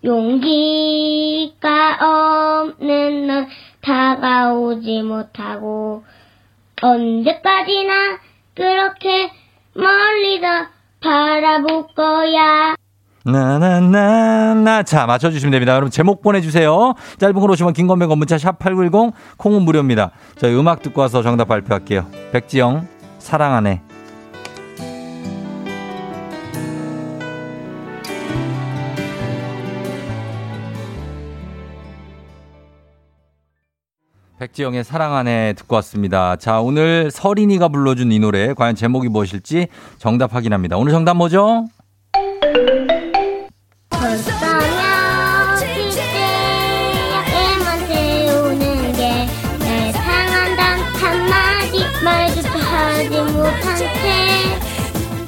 [0.04, 1.98] 용기가
[2.64, 3.46] 없는 넌
[3.82, 6.02] 다가오지 못하고
[6.82, 8.18] 언제까지나
[8.54, 9.30] 그렇게
[9.74, 10.66] 멀리서
[11.00, 12.74] 바라볼 거야
[13.24, 14.82] 나나나나.
[14.84, 15.72] 자, 맞춰주시면 됩니다.
[15.72, 16.94] 여러분, 제목 보내주세요.
[17.18, 20.12] 짧은 걸 50원, 긴건 100원, 문자 샵 8910, 콩은 무료입니다.
[20.38, 22.06] 저희 음악 듣고 와서 정답 발표할게요.
[22.32, 22.88] 백지영,
[23.18, 23.87] 사랑하네.
[34.38, 36.36] 백지영의 사랑하네 듣고 왔습니다.
[36.36, 39.66] 자, 오늘 서린이가 불러준 이 노래, 과연 제목이 무엇일지
[39.98, 40.76] 정답 확인합니다.
[40.76, 41.66] 오늘 정답 뭐죠?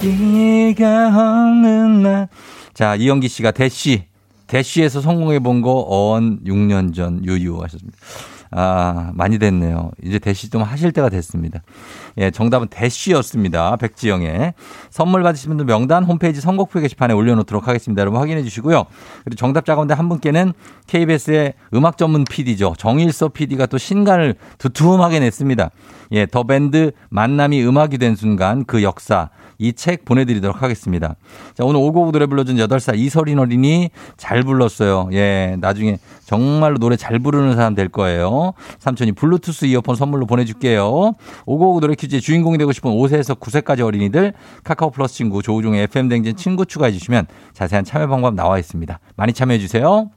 [0.03, 2.29] 네가 없는 날.
[2.73, 4.05] 자, 이영기 씨가 대쉬.
[4.47, 7.99] 대쉬에서 성공해 본거언 6년 전 유유 하셨습니다.
[8.53, 9.93] 아, 많이 됐네요.
[10.03, 11.63] 이제 대시 좀 하실 때가 됐습니다.
[12.19, 13.77] 예, 정답은 대시였습니다.
[13.77, 14.55] 백지영의.
[14.91, 18.01] 선물 받으신 분들 명단 홈페이지 선곡표 게시판에 올려놓도록 하겠습니다.
[18.01, 18.85] 여러분 확인해 주시고요.
[19.25, 20.53] 그리고 정답자 가운데 한 분께는
[20.89, 22.75] KBS의 음악 전문 PD죠.
[22.77, 25.71] 정일서 PD가 또 신간을 두툼하게 냈습니다.
[26.13, 31.17] 예, 더 밴드 만남이 음악이 된 순간 그 역사 이 책 보내드리도록 하겠습니다.
[31.55, 35.09] 자, 오늘 오곡 노래 불러준 8살 이설인 어린이 잘 불렀어요.
[35.13, 38.53] 예, 나중에 정말로 노래 잘 부르는 사람 될 거예요.
[38.79, 41.13] 삼촌이 블루투스 이어폰 선물로 보내줄게요.
[41.47, 44.33] 오곡 노래 퀴즈의 주인공이 되고 싶은 5세에서 9세까지 어린이들
[44.65, 48.99] 카카오 플러스 친구 조우종의 FM 댕진 친구 추가해 주시면 자세한 참여 방법 나와 있습니다.
[49.17, 50.11] 많이 참여해 주세요.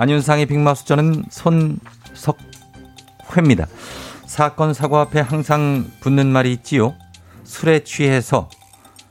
[0.00, 1.24] 안윤상의 빅마우스 저는
[3.28, 3.66] 손석회입니다.
[4.26, 6.94] 사건 사고 앞에 항상 붙는 말이 있지요.
[7.42, 8.48] 술에 취해서.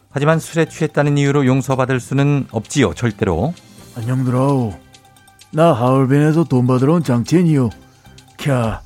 [0.10, 2.94] 하지만 술에 취했다는 이유로 용서받을 수는 없지요.
[2.94, 3.54] 절대로.
[3.98, 4.76] 안녕들아오.
[5.52, 7.70] 나 하얼빈에서 돈 받으러 온 장첸이요.
[8.38, 8.80] 캬,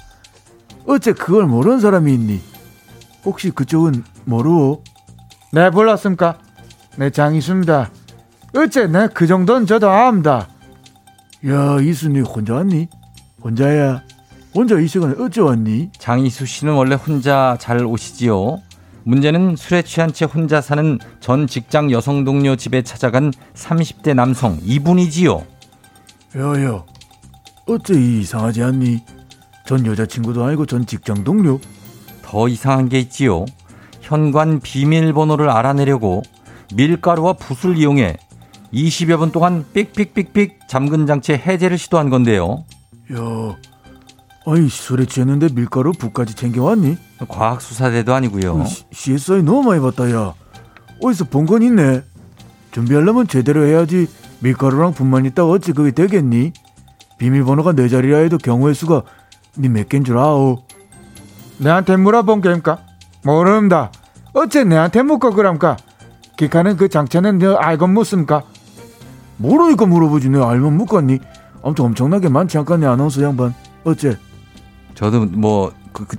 [0.88, 2.42] 어째 그걸 모르는 사람이 있니?
[3.26, 4.82] 혹시 그쪽은 모르오?
[5.52, 6.40] 네, 불렀습니까?
[6.98, 7.92] 네, 장이수입니다.
[8.56, 10.48] 어째 내그 정도는 저도 압니다.
[11.48, 12.88] 야, 이순이 혼자 왔니?
[13.44, 14.04] 혼자야.
[14.54, 15.90] 혼자 이 시간에 어째 왔니?
[15.98, 18.60] 장이수 씨는 원래 혼자 잘 오시지요.
[19.04, 25.44] 문제는 술에 취한 채 혼자 사는 전 직장 여성 동료 집에 찾아간 30대 남성 이분이지요.
[26.38, 26.84] 야야,
[27.68, 29.04] 어째 이상하지 않니?
[29.66, 31.60] 전 여자친구도 아니고 전 직장 동료.
[32.22, 33.46] 더 이상한 게 있지요.
[34.02, 36.22] 현관 비밀번호를 알아내려고
[36.76, 38.18] 밀가루와 붓을 이용해
[38.74, 42.64] 20여 분 동안 삑삑삑삑 잠근 장치 해제를 시도한 건데요.
[43.14, 43.56] 야,
[44.46, 46.98] 아이 술에 취했는데 밀가루 붓까지 챙겨왔니?
[47.28, 48.66] 과학 수사대도 아니고요.
[48.66, 50.34] 시- CSI 너무 많이 봤다 야.
[51.04, 52.04] 어디서 본 건 있네.
[52.72, 54.08] 준비하려면 제대로 해야지.
[54.40, 56.54] 밀가루랑 붓만 있다가 어찌 그게 되겠니?
[57.18, 59.04] 비밀번호가 네 자리라 해도 경우의 수가
[59.60, 60.64] 니몇 개인 줄 아오?
[61.58, 62.80] 내한테 물어본 게입니까?
[63.24, 63.92] 모릅니다.
[64.34, 65.78] 어째 내한테 묻고 그럽니까?
[66.38, 68.42] 기카는 그 장체는 너 알고 묻습니까?
[69.42, 71.20] 모르니까 물어보지 내 알면 묻겠니?
[71.64, 74.18] 아무튼 엄청나게 많지 않겠니 아나운서 양반 어째
[74.96, 76.18] 저도 뭐 그, 그,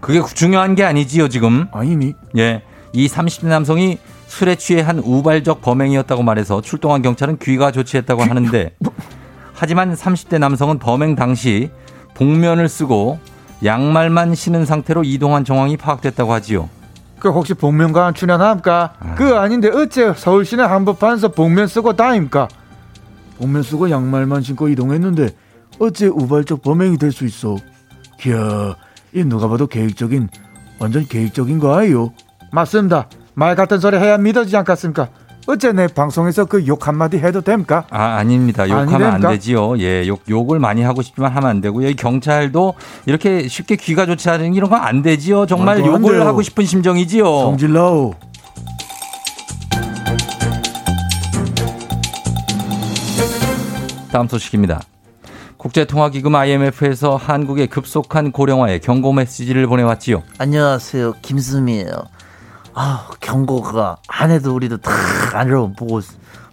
[0.00, 1.66] 그게 중요한 게 아니지요 지금.
[1.72, 2.14] 아니니?
[2.38, 8.72] 예, 이 30대 남성이 술에 취해 한 우발적 범행이었다고 말해서 출동한 경찰은 귀가 조치했다고 하는데
[9.52, 11.70] 하지만 30대 남성은 범행 당시
[12.14, 13.18] 복면을 쓰고
[13.64, 16.68] 양말만 신은 상태로 이동한 정황이 파악됐다고 하지요.
[17.18, 18.94] 그 혹시 복면가왕 출연합니까?
[19.16, 22.48] 그거 아닌데 어째 서울시내 한복판에서 복면 쓰고 다닙니까?
[23.40, 25.30] 복면 쓰고 양말만 신고 이동했는데
[25.78, 27.56] 어째 우발적 범행이 될 수 있어?
[28.20, 28.76] 기야,
[29.14, 30.28] 이 누가 봐도 계획적인
[30.78, 32.12] 완전 계획적인 거 아이요?
[32.52, 33.08] 맞습니다.
[33.34, 35.08] 말 같은 소리 해야 믿어지지 않겠습니까?
[35.46, 37.84] 어째 내 방송에서 그 욕 한마디 해도 됩니까?
[37.90, 38.68] 아, 아닙니다.
[38.68, 39.20] 욕하면 안?
[39.22, 39.78] 되지요.
[39.78, 41.88] 예, 욕, 욕을 많이 하고 싶지만 하면 안 되고요.
[41.88, 42.74] 이 경찰도
[43.06, 45.46] 이렇게 쉽게 귀가 좋지 않은 이런 건 안 되지요.
[45.46, 46.26] 정말 욕을.
[46.26, 47.24] 하고 싶은 심정이지요.
[47.24, 48.14] 성질나오.
[54.12, 54.80] 다음 소식입니다.
[55.56, 60.22] 국제통화기금 IMF에서 한국의 급속한 고령화에 경고 메시지를 보내왔지요.
[60.38, 61.14] 안녕하세요.
[61.22, 61.92] 김수미예요.
[62.74, 64.90] 아, 경고가 안 해도 우리도 다
[65.34, 66.00] 알아보고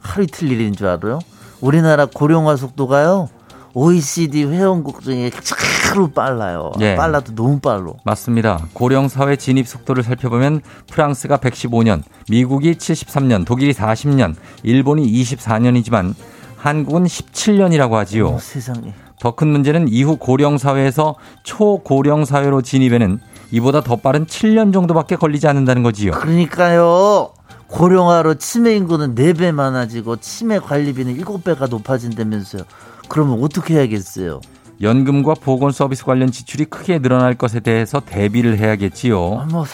[0.02, 1.20] 하루 이틀 일인 줄 알아요?
[1.62, 3.30] 우리나라 고령화 속도가요.
[3.74, 6.72] OECD 회원국 중에 차로 빨라요.
[6.80, 6.96] 예.
[6.96, 7.98] 빨라도 너무 빨로.
[8.04, 8.66] 맞습니다.
[8.74, 16.16] 고령 사회 진입 속도를 살펴보면 프랑스가 115년, 미국이 73년, 독일이 40년, 일본이 24년이지만
[16.58, 18.30] 한국은 17년이라고 하지요.
[18.30, 18.94] 어, 세상에.
[19.20, 23.20] 더 큰 문제는 이후 고령 사회에서 초고령 사회로 진입에는
[23.52, 26.12] 이보다 더 빠른 7년 정도밖에 걸리지 않는다는 거지요.
[26.12, 27.32] 그러니까요.
[27.68, 32.64] 고령화로 치매 인구는 4배 많아지고 치매 관리비는 7배가 높아진다면서요.
[33.10, 34.42] 그러면 어떻게 해야겠어요?
[34.82, 39.40] 연금과 보건 서비스 관련 지출이 크게 늘어날 것에 대해서 대비를 해야겠지요.
[39.40, 39.66] 아, 뭐,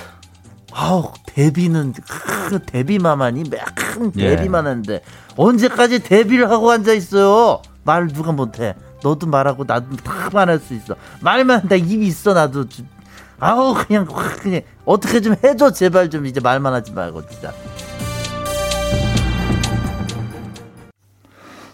[0.71, 4.35] 아우, 대비는, 크, 대비만 이큰 예.
[4.35, 5.01] 대비만 하는데,
[5.35, 7.61] 언제까지 대비를 하고 앉아 있어요?
[7.83, 8.75] 말 누가 못해.
[9.03, 10.95] 너도 말하고, 나도 다 말할 수 있어.
[11.21, 12.69] 말만 한다, 입이 있어, 나도.
[12.69, 12.87] 좀.
[13.39, 17.51] 아우, 그냥, 확, 그냥, 어떻게 좀 해줘, 제발 좀, 이제 말만 하지 말고, 진짜.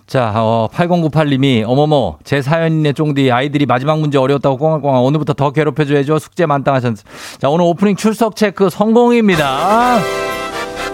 [0.08, 6.18] 자, 어, 8098님이, 어머머, 제 사연이네 쫑디, 아이들이 마지막 문제 어려웠다고 꽁알꽁알, 오늘부터 더 괴롭혀줘야죠.
[6.18, 6.96] 숙제 많다 하셨
[7.38, 10.00] 자, 오늘 오프닝 출석 체크 성공입니다.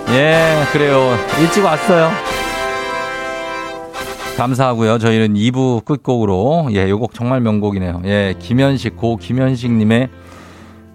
[0.10, 1.18] 예, 그래요.
[1.40, 2.35] 일찍 왔어요.
[4.38, 5.00] 감사하고요.
[5.00, 8.02] 저희는 2부 끝곡으로 예, 요곡 정말 명곡이네요.
[8.06, 10.10] 예, 김현식 고 김현식 님의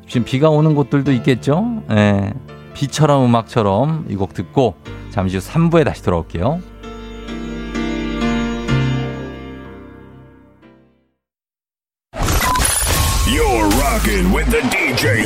[0.07, 1.83] 지금 비가 오는 곳들도 있겠죠?
[1.91, 2.33] 예.
[2.75, 4.75] 비처럼 음악처럼 이 곡 듣고
[5.11, 6.61] 잠시 후 3부에 다시 돌아올게요.
[13.27, 15.25] You're rocking with the DJ.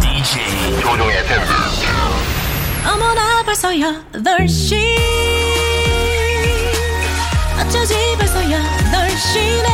[0.00, 1.42] DJ 조종의 FM.
[2.86, 5.43] 어머나 벌써 8시
[7.74, 9.68] 어쩌지 벌써 8시네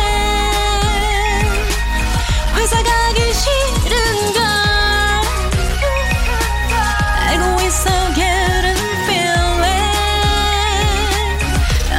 [2.57, 4.43] 회사 가기 싫은 걸
[7.29, 9.63] 알고 있어 getting feeling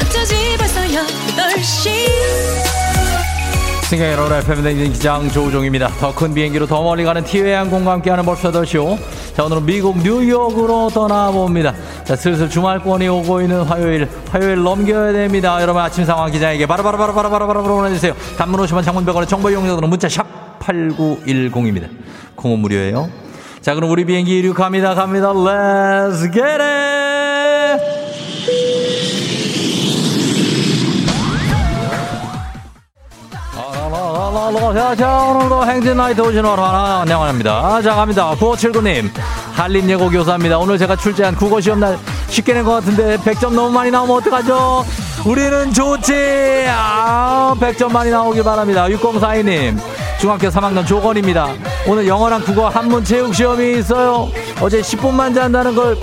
[0.02, 1.92] 어쩌지 벌써 8시
[3.84, 5.90] 승객 여러분, FM 댕진 기장 조우종입니다.
[6.00, 8.98] 더 큰 비행기로 더 멀리 가는 티웨이 항공과 함께하는 벌써 8시오.
[9.36, 11.74] 자, 오늘은 미국 뉴욕으로 떠나봅니다.
[12.04, 15.62] 자, 슬슬 주말권이 오고 있는 화요일, 화요일 넘겨야 됩니다.
[15.62, 18.14] 여러분 아침 상황 기자에게 바로바로바로바로바로바로 보내주세요.
[18.38, 21.88] 단문 50원 장문병원의 정보 이용료들은 문자 샵 8910입니다.
[22.36, 23.10] 공은 무료예요.
[23.62, 24.96] 자, 그럼 우리 비행기 이륙합니다.
[24.96, 25.32] 갑니다.
[25.32, 27.01] Let's get it!
[34.74, 37.82] 자, 자, 오늘도 행진 나이트 오신 여러분 환영합니다.
[37.82, 38.34] 자, 갑니다.
[38.40, 39.10] 9579님.
[39.54, 40.58] 한림 예고 교사입니다.
[40.60, 41.98] 오늘 제가 출제한 국어 시험 날
[42.30, 44.86] 쉽게 낸 것 같은데 100점 너무 많이 나오면 어떡하죠?
[45.26, 46.66] 우리는 좋지!
[46.70, 48.86] 아, 100점 많이 나오길 바랍니다.
[48.88, 49.78] 6042님.
[50.20, 51.50] 중학교 3학년 조건입니다.
[51.88, 54.30] 오늘 영어랑 국어 한문 체육 시험이 있어요.
[54.62, 55.98] 어제 10분만 잔다는 걸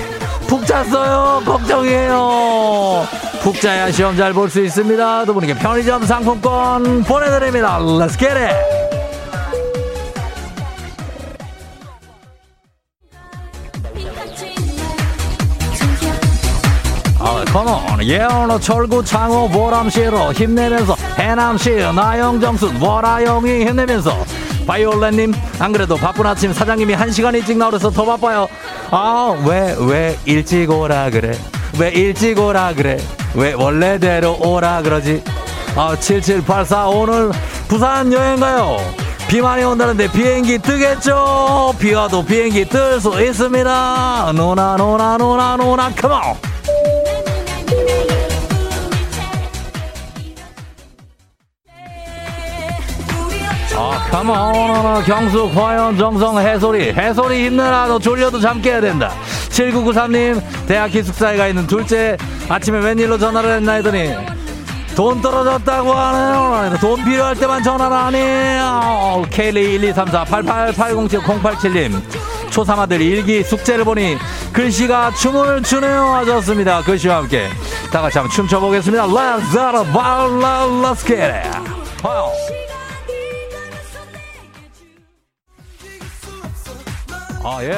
[0.49, 1.43] 푹 잤어요.
[1.45, 3.07] 걱정이에요.
[3.43, 5.25] 푹 자야 시험 잘 볼 수 있습니다.
[5.25, 7.79] 두 분에게 편의점 상품권 보내드립니다.
[7.79, 8.55] Let's get it!
[17.21, 24.25] 아, 컴온 예언어 철구 창호 보람씨로 힘내면서 해남시 나영정순 월아영이 힘내면서
[24.67, 28.47] 바이올렛님 안 그래도 바쁜 아침 사장님이 한 시간 일찍 나오래서 더 바빠요
[28.91, 31.33] 아 왜 왜 일찍 오라 그래
[31.79, 32.99] 왜 일찍 오라 그래
[33.35, 35.23] 왜 원래대로 오라 그러지
[35.77, 37.31] 아 7784 오늘
[37.69, 38.79] 부산 여행 가요
[39.29, 45.91] 비 많이 온다는데 비행기 뜨겠죠 비 와도 비행기 뜰 수 있습니다 누나 누나 누나 누나
[45.91, 46.49] 컴온
[53.81, 56.93] 아, 컴온, 경숙, 화연, 정성, 해소리.
[56.93, 57.87] 해소리 힘내라.
[57.87, 59.13] 너 졸려도 잠 깨야 된다.
[59.59, 62.17] 7993님, 대학 기숙사에 가 있는 둘째,
[62.49, 64.15] 아침에 웬일로 전화를 했나 했더니,
[64.95, 66.77] 돈 떨어졌다고 하네요.
[66.81, 69.25] 돈 필요할 때만 전화를 하네요.
[69.31, 72.03] K1 2 3 4 8 8 8 0 7 0 8 7님.
[72.51, 74.17] 초3아들 일기 숙제를 보니
[74.53, 76.83] 글씨가 춤을 추네요 하셨습니다.
[76.83, 77.49] 글씨와 함께
[77.93, 79.07] 다 같이 한번 춤춰보겠습니다.
[79.07, 82.58] Let's it, let's get it.
[87.45, 87.73] 아, 예.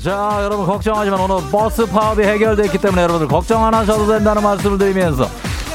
[0.00, 4.78] 자, 여러분 걱정하지만 오늘 버스 파업이 해결됐 기 때문에 여러분들 걱정 안 하셔도 된다는 말씀을
[4.78, 5.28] 드리면서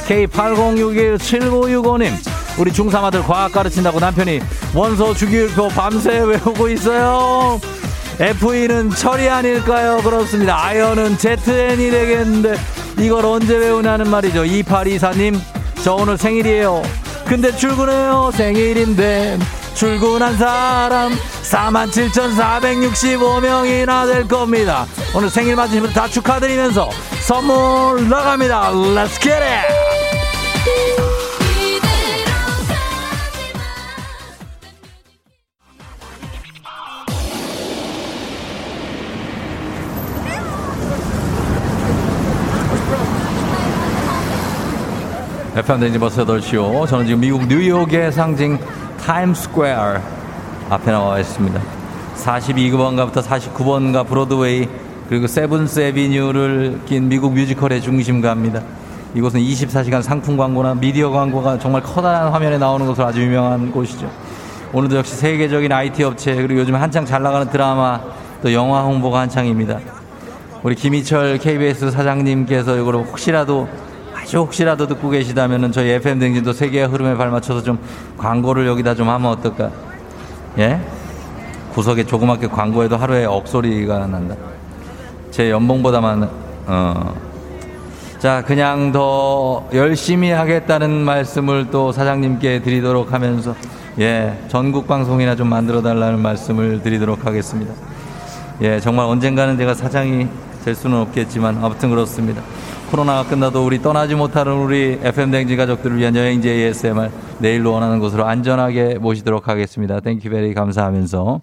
[0.08, 2.14] K80617965님
[2.58, 4.40] 우리 중3 아들 과학 가르친다고 남편이
[4.74, 7.60] 원소 주기율표 밤새 외우고 있어요.
[8.20, 9.98] FE는 철이 아닐까요?
[9.98, 10.64] 그렇습니다.
[10.64, 12.56] 아연은 ZN이 되겠는데
[13.00, 14.44] 이걸 언제 외우냐는 말이죠.
[14.44, 15.38] 2824님
[15.84, 16.82] 저 오늘 생일이에요.
[17.26, 18.32] 근데 출근해요.
[18.34, 19.38] 생일인데
[19.76, 21.12] 출근한 사람
[21.44, 24.88] 47,465명이나 될 겁니다.
[25.14, 26.90] 오늘 생일 맞으신 분들 다 축하드리면서
[27.22, 28.72] 선물 나갑니다.
[28.72, 29.76] Let's get it!
[45.56, 46.88] FM 댕지 버스 8시요.
[46.88, 48.60] 저는 지금 미국 뉴욕의 상징
[49.06, 50.02] 타임스퀘어
[50.72, 51.62] 앞에 나와 있습니다.
[52.16, 54.68] 42번가부터 49번가 브로드웨이
[55.08, 58.64] 그리고 Seventh Avenue를 낀 미국 뮤지컬의 중심가입니다.
[59.14, 64.10] 이곳은 24시간 상품 광고나 미디어 광고가 정말 커다란 화면에 나오는 것으로 아주 유명한 곳이죠.
[64.74, 68.02] 오늘도 역시 세계적인 IT 업체 그리고 요즘 한창 잘 나가는 드라마
[68.42, 69.82] 또 영화 홍보가 한창입니다.
[70.64, 73.70] 우리 김희철 KBS 사장님께서 이걸 혹시라도
[74.26, 77.78] 아주 혹시라도 듣고 계시다면은 저희 FM 댕진도 세계의 흐름에 발맞춰서 좀
[78.18, 79.70] 광고를 여기다 좀 하면 어떨까?
[80.58, 80.82] 예?
[81.74, 84.36] 구석에 조그맣게 광고에도 하루에 억소리가 난다.
[85.30, 86.28] 제 연봉보다만
[86.66, 87.14] 어.
[88.18, 93.56] 자, 그냥 더 열심히 하겠다는 말씀을 또 사장님께 드리도록 하면서
[94.00, 97.72] 예, 전국 방송이나 좀 만들어 달라는 말씀을 드리도록 하겠습니다.
[98.62, 100.28] 예, 정말 언젠가는 제가 사장이
[100.64, 102.42] 될 수는 없겠지만 아무튼 그렇습니다.
[102.92, 107.10] 코로나가 끝나도 우리 떠나지 못하는 우리 FM 댕지 가족들을 위한 여행지 ASMR
[107.40, 110.00] 내일로 원하는 곳으로 안전하게 모시도록 하겠습니다.
[110.00, 111.42] thank you very 감사하면서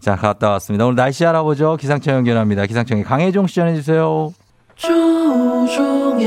[0.00, 0.84] 자 갔다 왔습니다.
[0.84, 1.76] 오늘 날씨 알아보죠.
[1.76, 2.66] 기상청 연결합니다.
[2.66, 4.32] 기상청에 강혜종 씨 전해주세요.
[4.76, 6.24] 조우종의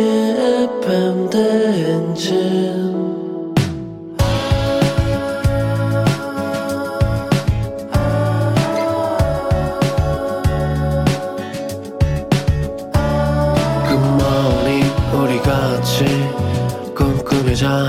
[0.84, 2.75] FM 대행진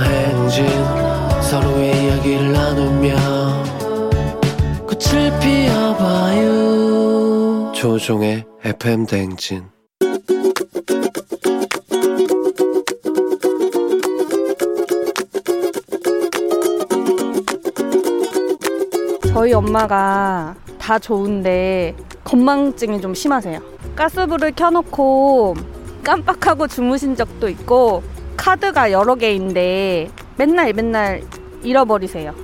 [0.05, 0.66] 행진
[1.43, 3.16] 서로의 이야기를 나누며
[4.87, 6.53] 꽃을 피워봐요
[7.72, 9.64] 조종의 FM 대행진
[19.37, 23.61] 저희 엄마가 다 좋은데 건망증이 좀 심하세요.
[23.95, 25.55] 가스불을 켜놓고
[26.03, 28.03] 깜빡하고 주무신 적도 있고
[28.37, 31.22] 카드가 여러 개인데 맨날 맨날
[31.62, 32.34] 잃어버리세요.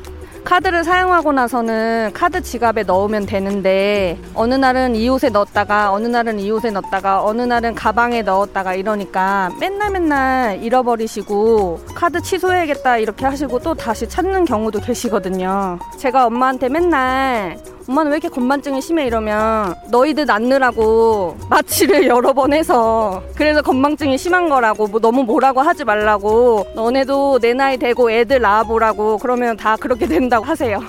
[0.44, 6.50] 카드를 사용하고 나서는 카드 지갑에 넣으면 되는데 어느 날은 이 옷에 넣었다가 어느 날은 이
[6.50, 13.74] 옷에 넣었다가 어느 날은 가방에 넣었다가 이러니까 맨날 맨날 잃어버리시고 카드 취소해야겠다 이렇게 하시고 또
[13.74, 15.78] 다시 찾는 경우도 계시거든요.
[15.96, 17.56] 제가 엄마한테 맨날
[17.88, 24.48] 엄마는 왜 이렇게 건반증이 심해 이러면 너희들 낳느라고 마취를 여러 번 해서 그래서 건망증이 심한
[24.48, 30.06] 거라고 뭐 너무 뭐라고 하지 말라고 너네도 내 나이 되고 애들 낳아보라고 그러면 다 그렇게
[30.06, 30.80] 된다고 하세요.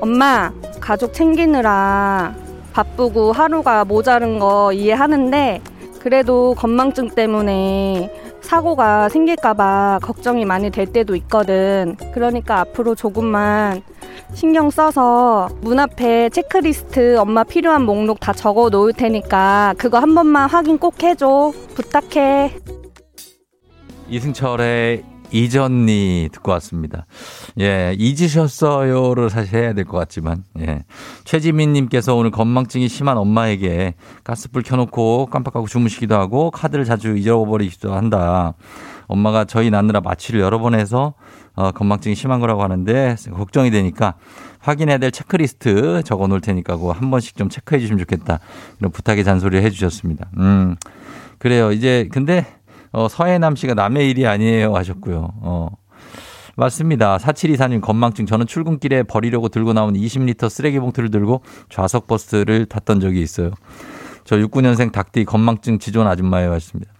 [0.00, 2.34] 엄마 가족 챙기느라
[2.72, 5.60] 바쁘고 하루가 모자른 거 이해하는데
[6.00, 8.10] 그래도 건망증 때문에
[8.42, 11.96] 사고가 생길까봐 걱정이 많이 될 때도 있거든.
[12.12, 13.82] 그러니까 앞으로 조금만
[14.34, 20.48] 신경 써서 문 앞에 체크리스트 엄마 필요한 목록 다 적어 놓을 테니까 그거 한 번만
[20.48, 21.52] 확인 꼭 해줘.
[21.74, 22.54] 부탁해.
[24.08, 27.06] 이승철의 이전니 듣고 왔습니다.
[27.60, 30.84] 예, 잊으셨어요를 사실 해야 될 것 같지만, 예.
[31.24, 38.54] 최지민 님께서 오늘 건망증이 심한 엄마에게 가스불 켜놓고 깜빡하고 주무시기도 하고 카드를 자주 잊어버리기도 한다.
[39.06, 41.14] 엄마가 저희 낳느라 마취를 여러 번 해서
[41.56, 44.14] 어, 건망증이 심한 거라고 하는데 걱정이 되니까
[44.60, 48.38] 확인해야 될 체크리스트 적어 놓을 테니까 그거 한 번씩 좀 체크해 주시면 좋겠다.
[48.78, 50.28] 이런 부탁의 잔소리를 해 주셨습니다.
[50.38, 50.76] 음,
[51.38, 51.72] 그래요.
[51.72, 52.46] 이제 근데
[52.92, 55.32] 어, 서해남 씨가 남의 일이 아니에요 하셨고요.
[55.42, 55.68] 어.
[56.56, 57.16] 맞습니다.
[57.18, 58.26] 4724님 건망증.
[58.26, 63.52] 저는 출근길에 버리려고 들고 나온 20리터 쓰레기 봉투를 들고 좌석 버스를 탔던 적이 있어요.
[64.24, 66.92] 저 69년생 닭띠 건망증 지존 아줌마예요 하셨습니다.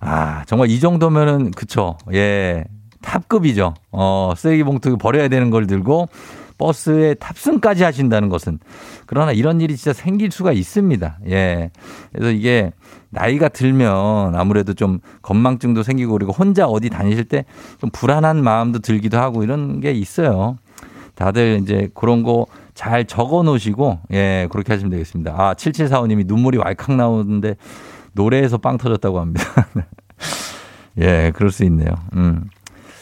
[0.00, 1.98] 아, 정말 이 정도면은 그쵸.
[2.12, 2.64] 예.
[3.02, 3.74] 탑급이죠.
[3.92, 6.08] 어, 쓰레기 봉투 버려야 되는 걸 들고
[6.60, 8.60] 버스에 탑승까지 하신다는 것은
[9.06, 11.18] 그러나 이런 일이 진짜 생길 수가 있습니다.
[11.28, 11.70] 예.
[12.12, 12.70] 그래서 이게
[13.08, 17.44] 나이가 들면 아무래도 좀 건망증도 생기고 그리고 혼자 어디 다니실 때
[17.80, 20.56] 좀 불안한 마음도 들기도 하고 이런 게 있어요.
[21.16, 22.46] 다들 이제 그런 거
[22.80, 25.34] 잘 적어 놓으시고 예, 그렇게 하시면 되겠습니다.
[25.36, 27.56] 아, 7745 님이 눈물이 왈칵 나오는데
[28.12, 29.44] 노래에서 빵 터졌다고 합니다.
[30.98, 31.90] 예, 그럴 수 있네요.
[32.16, 32.44] 음.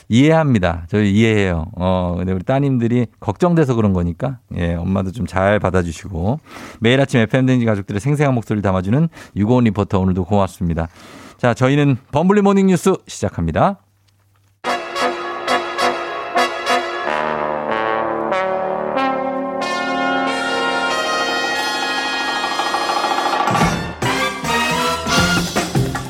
[0.09, 0.85] 이해합니다.
[0.89, 1.67] 저희 이해해요.
[1.77, 6.41] 어, 근데 우리 따님들이 걱정돼서 그런 거니까, 예, 엄마도 좀 잘 받아주시고,
[6.81, 10.89] 매일 아침 FM댕지 가족들의 생생한 목소리를 담아주는 유고원 리포터 오늘도 고맙습니다.
[11.37, 13.79] 자, 저희는 범블리 모닝 뉴스 시작합니다.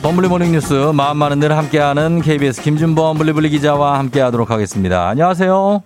[0.08, 5.06] 범블리 모닝 뉴스 마음만은 늘 함께하는 KBS 김준범 블리블리 기자와 함께하도록 하겠습니다.
[5.06, 5.82] 안녕하세요.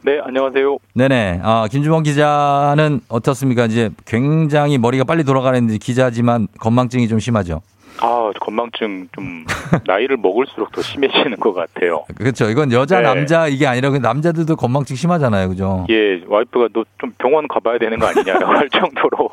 [0.00, 0.78] 네, 안녕하세요.
[0.94, 1.40] 네네.
[1.42, 3.66] 아, 김준범 기자는 어떻습니까?
[3.66, 7.60] 이제 굉장히 머리가 빨리 돌아가는 기자지만 건망증이 좀 심하죠.
[8.02, 9.44] 아, 건망증 좀
[9.86, 12.04] 나이를 먹을수록 더 심해지는 것 같아요.
[12.16, 12.48] 그렇죠.
[12.50, 13.02] 이건 여자 네.
[13.02, 15.48] 남자 이게 아니라 그 남자들도 건망증 심하잖아요.
[15.50, 15.86] 그죠?
[15.90, 19.30] 예, 와이프가 너 좀 병원 가봐야 되는 거 아니냐고 할 정도로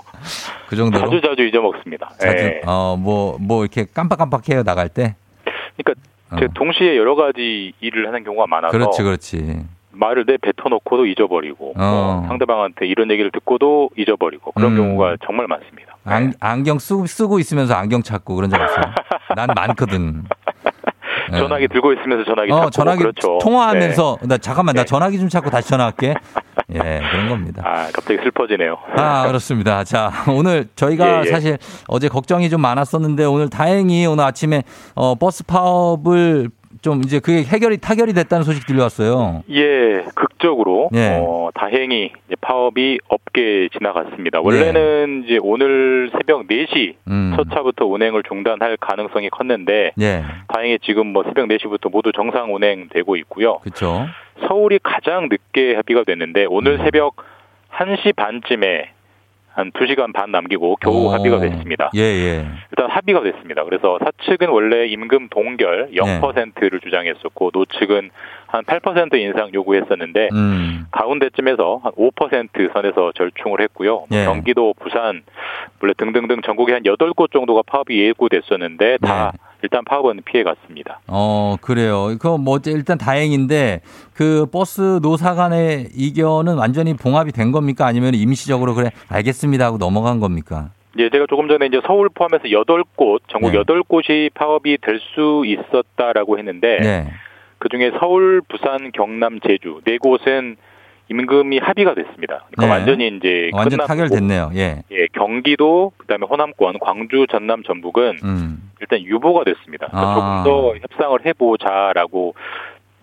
[0.68, 1.09] 그 정도로.
[1.09, 2.11] 자주 자주 잊어먹습니다.
[2.18, 2.61] 자주 예.
[2.65, 5.15] 어, 뭐, 뭐 이렇게 깜빡깜빡해요, 나갈 때.
[5.78, 6.01] 그러니까
[6.39, 8.72] 제가 동시에 여러 가지 일을 하는 경우가 많아서 어.
[8.72, 9.65] 그렇지, 그렇지.
[9.97, 12.19] 말을 내 뱉어놓고도 잊어버리고 어.
[12.19, 14.77] 뭐 상대방한테 이런 얘기를 듣고도 잊어버리고 그런 음.
[14.77, 15.97] 경우가 정말 많습니다.
[16.05, 18.85] 안, 안경 쓰고, 쓰고 있으면서 안경 찾고 그런 적 없어요?
[19.35, 20.23] 난 많거든.
[21.29, 21.39] 네.
[21.39, 23.37] 전화기 들고 있으면서 전화기 어, 찾고 전화기 그렇죠.
[23.41, 24.27] 통화하면서 네.
[24.27, 26.13] 나 잠깐만 나 전화기 좀 찾고 다시 전화할게.
[26.73, 26.79] 예,
[27.11, 27.63] 그런 겁니다.
[27.65, 28.77] 아, 갑자기 슬퍼지네요.
[28.97, 29.85] 아, 그렇습니다.
[29.85, 31.31] 자, 오늘 저희가 예, 예.
[31.31, 36.49] 사실 어제 걱정이 좀 많았었는데 오늘 다행히 오늘 아침에 어, 버스 파업을
[36.82, 39.43] 좀 이제 그게 해결이 타결이 됐다는 소식 들려왔어요.
[39.49, 41.17] 예, 극 극적으로 예.
[41.19, 42.11] 어, 다행히
[42.41, 44.39] 파업이 없게 지나갔습니다.
[44.41, 47.34] 원래는 이제 오늘 새벽 4시 음.
[47.36, 50.23] 첫 차부터 운행을 중단할 가능성이 컸는데 예.
[50.47, 53.59] 다행히 지금 뭐 새벽 4시부터 모두 정상 운행되고 있고요.
[53.59, 54.05] 그렇죠.
[54.47, 56.47] 서울이 가장 늦게 합의가 됐는데 음.
[56.51, 57.15] 오늘 새벽
[57.71, 58.91] 1시 반쯤에
[59.58, 61.10] 한 2시간 반 남기고 겨우 오.
[61.10, 61.89] 합의가 됐습니다.
[61.95, 62.45] 예, 예.
[62.72, 63.64] 일단 합의가 됐습니다.
[63.64, 65.99] 그래서 사측은 원래 임금 동결 네.
[65.99, 68.12] 0%를 주장했었고 노측은
[68.45, 70.86] 한 8% 인상 요구했었는데 음.
[70.91, 74.05] 가운데쯤에서 한 5% 선에서 절충을 했고요.
[74.12, 74.26] 예.
[74.26, 75.24] 경기도, 부산,
[75.82, 79.46] 원래 등등등 전국에 한 8곳 정도가 파업이 예고됐었는데 다 네.
[79.64, 80.99] 일단 파업은 피해 갔습니다.
[81.08, 82.08] 어, 그래요.
[82.20, 83.82] 그거 뭐 일단 다행인데
[84.14, 87.86] 그 버스 노사 간의 이견은 완전히 봉합이 된 겁니까?
[87.86, 90.70] 아니면 임시적으로 그래 알겠습니다 하고 넘어간 겁니까?
[90.99, 93.60] 예, 제가 조금 전에 이제 서울 포함해서 8곳, 전국 네.
[93.60, 97.12] 8곳이 파업이 될 수 있었다라고 했는데 네.
[97.60, 100.55] 그 중에 서울, 부산, 경남, 제주 네 곳은
[101.10, 102.45] 임금이 합의가 됐습니다.
[102.51, 102.70] 그러니까 네.
[102.70, 104.51] 완전히 이제 완전 끝났고, 타결됐네요.
[104.55, 104.84] 예.
[104.91, 108.66] 예, 경기도 그다음에 호남권, 광주, 전남, 전북은 음.
[108.80, 109.88] 일단 유보가 됐습니다.
[109.88, 110.43] 그러니까 아.
[110.43, 112.36] 조금 더 협상을 해보자라고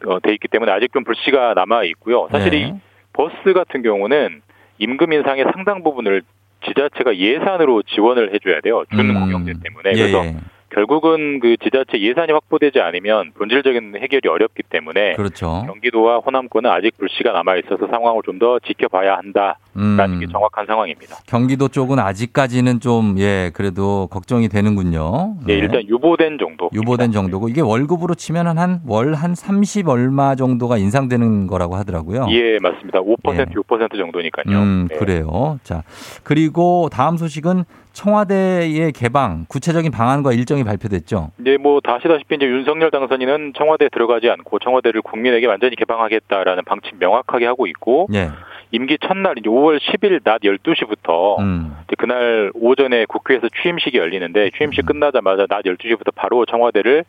[0.06, 2.28] 어, 돼 있기 때문에 아직 좀 불씨가 남아 있고요.
[2.30, 2.58] 사실 네.
[2.58, 2.72] 이
[3.12, 4.42] 버스 같은 경우는
[4.78, 6.22] 임금 인상의 상당 부분을
[6.66, 8.84] 지자체가 예산으로 지원을 해줘야 돼요.
[8.90, 9.14] 준 음.
[9.14, 9.90] 공영제 때문에.
[9.94, 10.36] 예, 그래서 예.
[10.74, 15.62] 결국은 그 지자체 예산이 확보되지 않으면 본질적인 해결이 어렵기 때문에 그렇죠.
[15.66, 20.18] 경기도와 호남권은 아직 불씨가 남아 있어서 상황을 좀 더 지켜봐야 한다라는 음.
[20.20, 21.18] 게 정확한 상황입니다.
[21.28, 25.36] 경기도 쪽은 아직까지는 좀 예, 그래도 걱정이 되는군요.
[25.48, 25.58] 예, 네.
[25.60, 26.68] 일단 유보된 정도.
[26.74, 32.26] 유보된 정도고 이게 월급으로 치면 한 월 한 30 얼마 정도가 인상되는 거라고 하더라고요.
[32.30, 32.98] 예, 맞습니다.
[33.00, 33.44] 5% 예.
[33.44, 34.58] 6% 정도니까요.
[34.58, 34.96] 음, 네.
[34.96, 35.60] 그래요.
[35.62, 35.84] 자,
[36.24, 37.64] 그리고 다음 소식은
[37.94, 41.30] 청와대의 개방 구체적인 방안과 일정이 발표됐죠.
[41.40, 47.46] 이제 뭐다 아시다시피 이제 윤석열 당선인은 청와대에 들어가지 않고 청와대를 국민에게 완전히 개방하겠다라는 방침 명확하게
[47.46, 48.30] 하고 있고 예.
[48.72, 51.76] 임기 첫날 이제 5월 10일 낮 12시부터 음.
[51.96, 57.04] 그날 오전에 국회에서 취임식이 열리는데 취임식 끝나자마자 낮 12시부터 바로 청와대를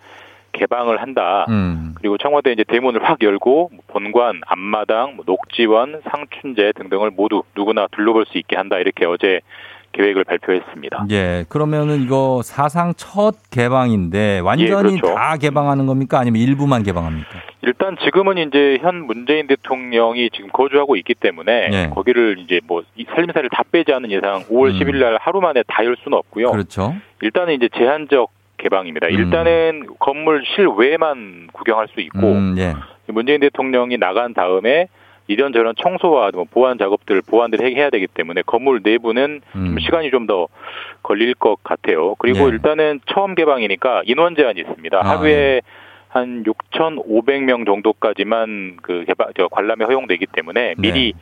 [0.51, 1.45] 개방을 한다.
[1.49, 1.95] 음.
[1.95, 7.87] 그리고 청와대 이제 대문을 확 열고 뭐 본관, 앞마당, 뭐 녹지원, 상춘제 등등을 모두 누구나
[7.91, 8.77] 둘러볼 수 있게 한다.
[8.77, 9.41] 이렇게 어제
[9.95, 11.07] 계획을 발표했습니다.
[11.11, 11.45] 예.
[11.49, 15.15] 그러면은 이거 사상 첫 개방인데 완전히 예, 그렇죠.
[15.15, 16.19] 다 개방하는 겁니까?
[16.19, 17.29] 아니면 일부만 개방합니까?
[17.61, 21.89] 일단 지금은 이제 현 문재인 대통령이 지금 거주하고 있기 때문에 네.
[21.89, 24.79] 거기를 이제 뭐이 살림살이를 다 빼지 않은 이상 5월 음.
[24.79, 26.51] 10일 날 하루 만에 다 열 수는 없고요.
[26.51, 26.95] 그렇죠.
[27.21, 29.07] 일단은 이제 제한적 개방입니다.
[29.07, 29.11] 음.
[29.13, 32.73] 일단은 건물 실외만 구경할 수 있고 음, 예.
[33.07, 34.87] 문재인 대통령이 나간 다음에
[35.27, 39.79] 이런저런 청소와 뭐 보안 작업들 보완들 해야 되기 때문에 건물 내부는 좀 음.
[39.79, 40.47] 시간이 좀 더
[41.03, 42.15] 걸릴 것 같아요.
[42.15, 42.49] 그리고 예.
[42.49, 44.97] 일단은 처음 개방이니까 인원 제한이 있습니다.
[44.97, 45.61] 아, 하루에
[46.09, 51.13] 한 6,500명 정도까지만 그 개방 저 관람이 허용되기 때문에 미리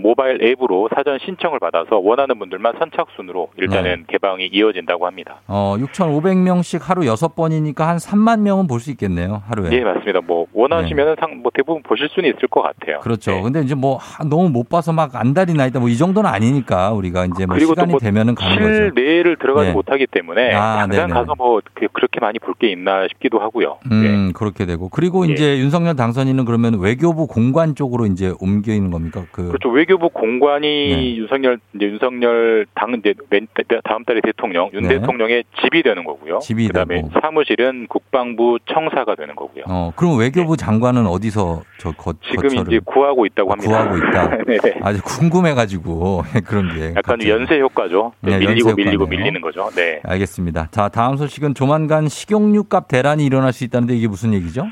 [0.00, 5.40] 모바일 앱으로 사전 신청을 받아서 원하는 분들만 선착순으로 일단은 개방이 이어진다고 합니다.
[5.48, 9.42] 어, 6,500명씩 하루 6번이니까 한 3만 명은 볼 수 있겠네요.
[9.46, 9.70] 하루에.
[9.72, 10.20] 예, 맞습니다.
[10.26, 12.96] 뭐 원하시면은 상, 뭐 대부분 보실 수는 있을 것 같아요.
[12.96, 13.00] 네.
[13.02, 13.42] 그렇죠.
[13.42, 16.92] 근데 이제 뭐 하, 너무 못 봐서 막 안달이 나 있다 뭐 이 정도는 아니니까
[16.92, 18.74] 우리가 이제 뭐 그리고 또 시간이 뭐 되면은 가는 거죠.
[18.94, 19.72] 실내를 들어가지 네.
[19.74, 21.20] 못하기 때문에 아, 당장 네네.
[21.20, 23.78] 가서 뭐 그- 그렇게 많이 볼 게 있나 싶기도 하고요.
[23.90, 24.88] 음, 그렇게 되고.
[24.90, 25.32] 그리고 예.
[25.32, 29.24] 이제 윤석열 당선인은 그러면 외교부 공관 쪽으로 이제 옮겨 있는 겁니까?
[29.32, 29.70] 그 그렇죠.
[29.80, 31.16] 외교부 공관이 네.
[31.16, 33.46] 윤석열 이제 윤석열 당 이제 맨-
[33.82, 34.88] 다음 달에 대통령 윤 네.
[34.98, 36.40] 대통령의 집이 되는 거고요.
[36.40, 37.08] 집이 그다음에 되고.
[37.22, 39.64] 사무실은 국방부 청사가 되는 거고요.
[39.68, 43.70] 어, 그럼 외교부 장관은 어디서 저 거, 지금 거처를 이제 구하고 있다고 합니다.
[43.70, 44.36] 구하고 있다.
[44.46, 44.58] 네.
[44.82, 46.88] 아주 궁금해가지고 그런 게.
[46.90, 47.30] 약간 갑자기.
[47.30, 48.12] 연쇄 효과죠.
[48.20, 49.06] 네, 밀리고 연쇄 밀리고.
[49.06, 49.70] 밀리는 거죠.
[49.74, 50.00] 네.
[50.04, 50.68] 알겠습니다.
[50.72, 54.66] 자, 다음 소식은 조만간 식용유 값 대란이 일어날 수 있다는데 이게 무슨 얘기죠?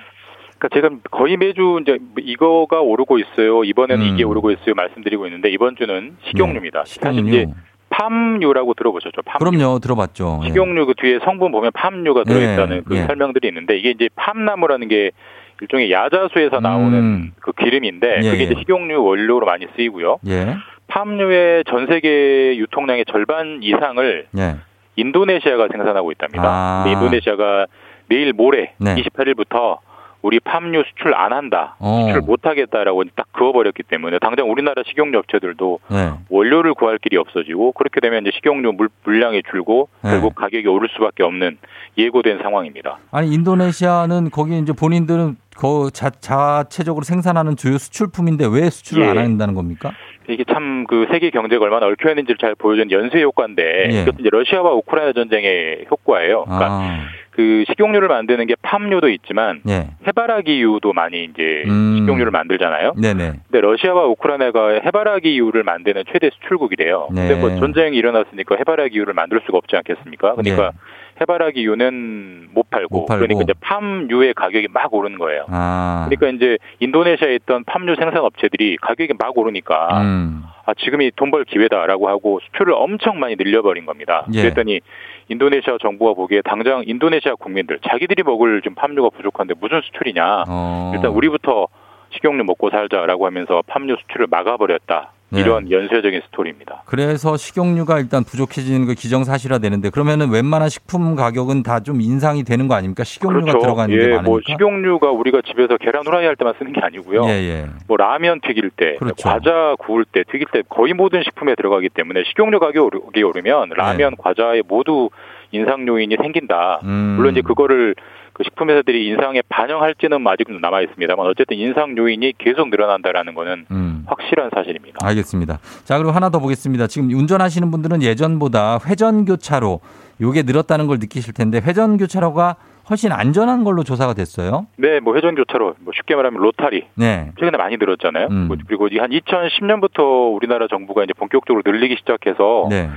[0.59, 3.65] 그러니까 제가 거의 매주 이제 이거가 오르고 있어요.
[3.65, 4.15] 이번에는 음.
[4.15, 4.75] 이게 오르고 있어요.
[4.75, 6.85] 말씀드리고 있는데 이번 주는 식용유입니다.
[6.85, 7.29] 네, 사실 식용유.
[7.29, 7.47] 이제
[7.91, 9.23] 팜유라고 들어보셨죠?
[9.25, 9.39] 팜유.
[9.39, 10.41] 그럼요, 들어봤죠.
[10.45, 10.49] 예.
[10.49, 13.03] 식용유 그 뒤에 성분 보면 팜유가 들어있다는 예, 그 예.
[13.07, 15.13] 설명들이 있는데 이게 이제 팜나무라는 게
[15.61, 17.33] 일종의 야자수에서 나오는 음.
[17.41, 18.61] 그 기름인데 예, 그게 이제 예.
[18.61, 20.19] 식용유 원료로 많이 쓰이고요.
[20.29, 20.57] 예.
[20.89, 24.57] 팜유의 전 세계 유통량의 절반 이상을 예.
[24.97, 26.45] 인도네시아가 생산하고 있답니다.
[26.45, 26.85] 아.
[26.89, 27.67] 인도네시아가
[28.09, 28.97] 내일 모레 네.
[28.97, 29.79] 28일부터
[30.23, 32.07] 우리 팜유 수출 안 한다, 어.
[32.07, 36.11] 수출 못 하겠다라고 딱 그어버렸기 때문에 당장 우리나라 식용유 업체들도 네.
[36.29, 40.11] 원료를 구할 길이 없어지고 그렇게 되면 이제 식용유 물, 물량이 줄고 네.
[40.11, 41.59] 결국 가격이 오를 수밖에 없는
[41.97, 42.99] 예고된 상황입니다.
[43.13, 49.09] 아니 인도네시아는 거기 이제 본인들은 그 자, 자체적으로 생산하는 주요 수출품인데 왜 수출을 예.
[49.09, 49.93] 안 한다는 겁니까?
[50.29, 54.03] 이게 참 그 세계 경제가 얼마나 얽혀 있는지를 잘 보여준 연쇄 효과인데 예.
[54.03, 56.45] 이것도 이제 러시아와 우크라이나 전쟁의 효과예요.
[56.45, 56.99] 그러니까 아,
[57.39, 59.91] 그 식용유를 만드는 게 팜유도 있지만 예.
[60.09, 61.95] 해바라기유도 많이 이제 음.
[61.99, 62.95] 식용유를 만들잖아요.
[63.01, 63.33] 네네.
[63.45, 67.11] 근데 러시아와 우크라이나가 해바라기유를 만드는 최대 수출국이래요.
[67.13, 67.29] 네.
[67.29, 70.35] 근데 뭐 전쟁이 일어났으니까 해바라기유를 만들 수가 없지 않겠습니까?
[70.35, 70.79] 그러니까 네.
[71.21, 73.25] 해바라기유는 못 팔고, 못 팔고.
[73.25, 75.45] 그러니까 이제 팜유의 가격이 막 오르는 거예요.
[75.49, 76.09] 아.
[76.09, 80.43] 그러니까 이제 인도네시아에 있던 팜유 생산 업체들이 가격이 막 오르니까 음.
[80.67, 84.27] 아 지금이 돈 벌 기회다라고 하고 수출을 엄청 많이 늘려버린 겁니다.
[84.35, 84.43] 예.
[84.43, 84.81] 그랬더니
[85.29, 90.45] 인도네시아 정부가 보기에 당장 인도네시아 국민들 자기들이 먹을 좀 팜유가 부족한데 무슨 수출이냐.
[90.49, 90.93] 어.
[90.95, 91.69] 일단 우리부터
[92.11, 95.13] 식용유 먹고 살자라고 하면서 팜유 수출을 막아버렸다.
[95.31, 95.41] 네.
[95.41, 96.83] 이런 연쇄적인 스토리입니다.
[96.87, 102.67] 그래서 식용유가 일단 부족해지는 거 기정사실화 되는데 그러면은 웬만한 식품 가격은 다 좀 인상이 되는
[102.69, 103.05] 거 아닙니까?
[103.05, 104.23] 식용유가 들어가는 게 예, 많으니까.
[104.23, 107.25] 뭐 식용유가 우리가 집에서 계란 후라이 할 때만 쓰는 게 아니고요.
[107.27, 107.67] 예, 예.
[107.87, 109.29] 뭐 라면 튀길 때, 그렇죠.
[109.29, 114.63] 과자 구울 때, 튀길 때 거의 모든 식품에 들어가기 때문에 식용유 가격이 오르면 라면, 과자에
[114.67, 115.09] 모두
[115.53, 116.81] 인상 요인이 생긴다.
[116.83, 116.89] 네.
[116.89, 117.15] 음.
[117.17, 117.95] 물론 이제 그거를
[118.39, 124.05] 그 식품 회사들이 인상에 반영할지는 아직 남아 있습니다만 어쨌든 인상 요인이 계속 늘어난다라는 거는 음.
[124.07, 124.99] 확실한 사실입니다.
[125.03, 125.59] 알겠습니다.
[125.83, 126.87] 자, 그리고 하나 더 보겠습니다.
[126.87, 129.81] 지금 운전하시는 분들은 예전보다 회전 교차로
[130.21, 132.57] 요게 늘었다는 걸 느끼실 텐데 회전 교차로가
[132.89, 134.67] 훨씬 안전한 걸로 조사가 됐어요.
[134.77, 137.33] 네, 뭐 회전 교차로 뭐 쉽게 말하면 로타리 네.
[137.39, 138.29] 최근에 많이 늘었잖아요.
[138.31, 138.49] 음.
[138.67, 142.89] 그리고 한 2010년부터 우리나라 정부가 이제 본격적으로 늘리기 시작해서 네.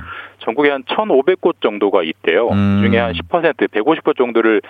[0.44, 2.48] 전국에 한 1,500곳 정도가 있대요.
[2.48, 2.82] 음.
[2.84, 4.60] 중에 한 10%, 150곳 정도를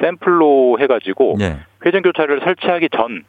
[0.00, 1.58] 샘플로 해가지고 네.
[1.84, 3.24] 회전 교차를 설치하기 전,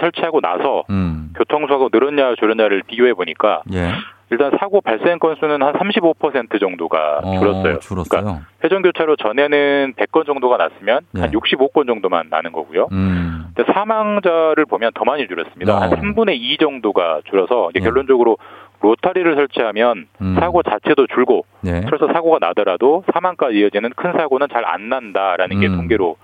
[0.00, 1.32] 설치하고 나서 음.
[1.36, 3.90] 교통수가 늘었냐 줄었냐를 비교해 보니까 예.
[4.30, 7.78] 일단 사고 발생 건수는 한 35% 정도가 어, 줄었어요.
[7.78, 8.22] 줄었어요.
[8.22, 11.30] 그러니까 회전 교차로 전에는 100건 정도가 났으면 한 네.
[11.30, 12.88] 65건 정도만 나는 거고요.
[12.90, 13.46] 음.
[13.54, 15.76] 근데 사망자를 보면 더 많이 줄었습니다.
[15.76, 15.80] 어.
[15.80, 17.84] 한 3분의 2 정도가 줄어서 이제 네.
[17.84, 18.36] 결론적으로
[18.80, 20.36] 로타리를 설치하면 음.
[20.38, 21.82] 사고 자체도 줄고 네.
[21.86, 25.76] 그래서 사고가 나더라도 사망까지 이어지는 큰 사고는 잘 안 난다라는 게 음.
[25.76, 26.16] 통계로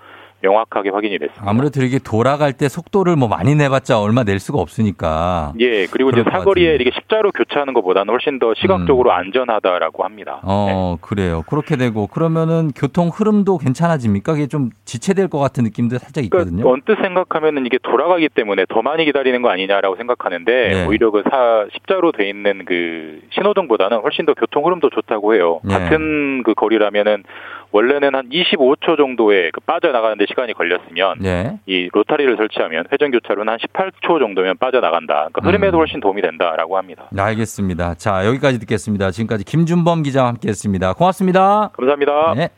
[0.43, 1.49] 명확하게 확인이 됐습니다.
[1.49, 5.53] 아무래도 이게 돌아갈 때 속도를 뭐 많이 내봤자 얼마 낼 수가 없으니까.
[5.59, 6.75] 예, 그리고 이제 사거리에.
[6.75, 10.39] 이렇게 십자로 교차하는 것보다는 훨씬 더 시각적으로 안전하다라고 합니다.
[10.43, 11.43] 어, 그래요.
[11.47, 14.33] 그렇게 되고 그러면은 교통 흐름도 괜찮아집니까?
[14.33, 16.63] 이게 좀 지체될 것 같은 느낌도 살짝 있거든요.
[16.63, 20.85] 그러니까 언뜻 생각하면은 이게 돌아가기 때문에 더 많이 기다리는 거 아니냐라고 생각하는데 네.
[20.85, 25.61] 오히려 그 사, 십자로 돼 있는 그 신호등보다는 훨씬 더 교통 흐름도 좋다고 해요.
[25.63, 25.73] 네.
[25.73, 27.23] 같은 그 거리라면은
[27.73, 31.59] 원래는 한 25초 정도의 그 빠져나가는데 시간이 걸렸으면 네.
[31.65, 35.29] 이 로타리를 설치하면 회전 교차로는 한 18초 정도면 빠져나간다.
[35.33, 35.79] 그러니까 흐름에도 음.
[35.79, 37.09] 훨씬 도움이 된다라고 합니다.
[37.11, 37.95] 네, 알겠습니다.
[37.95, 39.09] 자, 여기까지 듣겠습니다.
[39.09, 40.93] 지금까지 김준범 기자와 함께 했습니다.
[40.93, 41.71] 고맙습니다.
[41.73, 42.33] 감사합니다.
[42.35, 42.49] 네.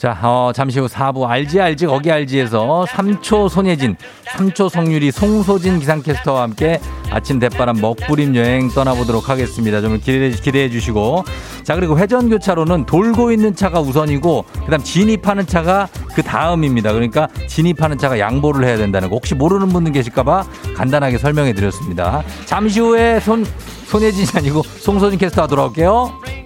[0.00, 3.96] 자, 어, 잠시 후 4부 알지 알지 거기 알지에서 3초 손예진,
[4.28, 6.80] 3초 성유리 송소진 기상캐스터와 함께
[7.10, 9.82] 아침 대바람 먹부림 여행 떠나보도록 하겠습니다.
[9.82, 11.24] 좀 기대해, 기대해 주시고.
[11.64, 16.94] 자, 그리고 회전 교차로는 돌고 있는 차가 우선이고, 그 다음 진입하는 차가 그 다음입니다.
[16.94, 19.16] 그러니까 진입하는 차가 양보를 해야 된다는 거.
[19.16, 20.46] 혹시 모르는 분들 계실까 봐
[20.76, 22.22] 간단하게 설명해 드렸습니다.
[22.46, 23.44] 잠시 후에 손,
[23.84, 26.40] 손예진이 아니고 송소진 캐스터와 돌아올게요.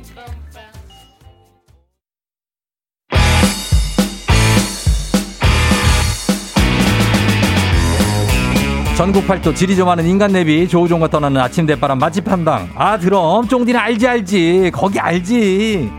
[8.97, 12.69] 전국 팔도 지리 좀 하는 인간 내비 조우종과 떠나는 아침 대바람 맛집 한방.
[12.77, 13.47] 아 그럼.
[13.49, 14.71] 쫑디는 알지 알지.
[14.73, 15.91] 거기 알지.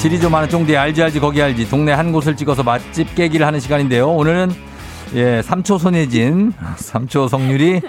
[0.00, 1.20] 지리 좀 하는 쫑디 알지 알지.
[1.20, 1.68] 거기 알지.
[1.70, 4.08] 동네 한 곳을 찍어서 맛집 깨기를 하는 시간인데요.
[4.10, 4.50] 오늘은
[5.14, 7.80] 예 3초 손예진 3초 성률이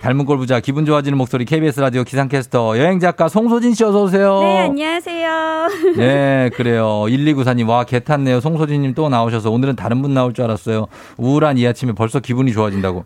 [0.00, 4.40] 닮은 꼴 부자 기분 좋아지는 목소리 KBS 라디오 기상캐스터 여행 작가 송소진 씨 어서 오세요.
[4.40, 5.23] 네, 안녕하세요.
[5.96, 7.04] 네, 그래요.
[7.08, 8.40] 1294님, 와, 개 탔네요.
[8.40, 10.86] 송소진님 또 나오셔서 오늘은 다른 분 나올 줄 알았어요.
[11.16, 13.04] 우울한 이 아침에 벌써 기분이 좋아진다고.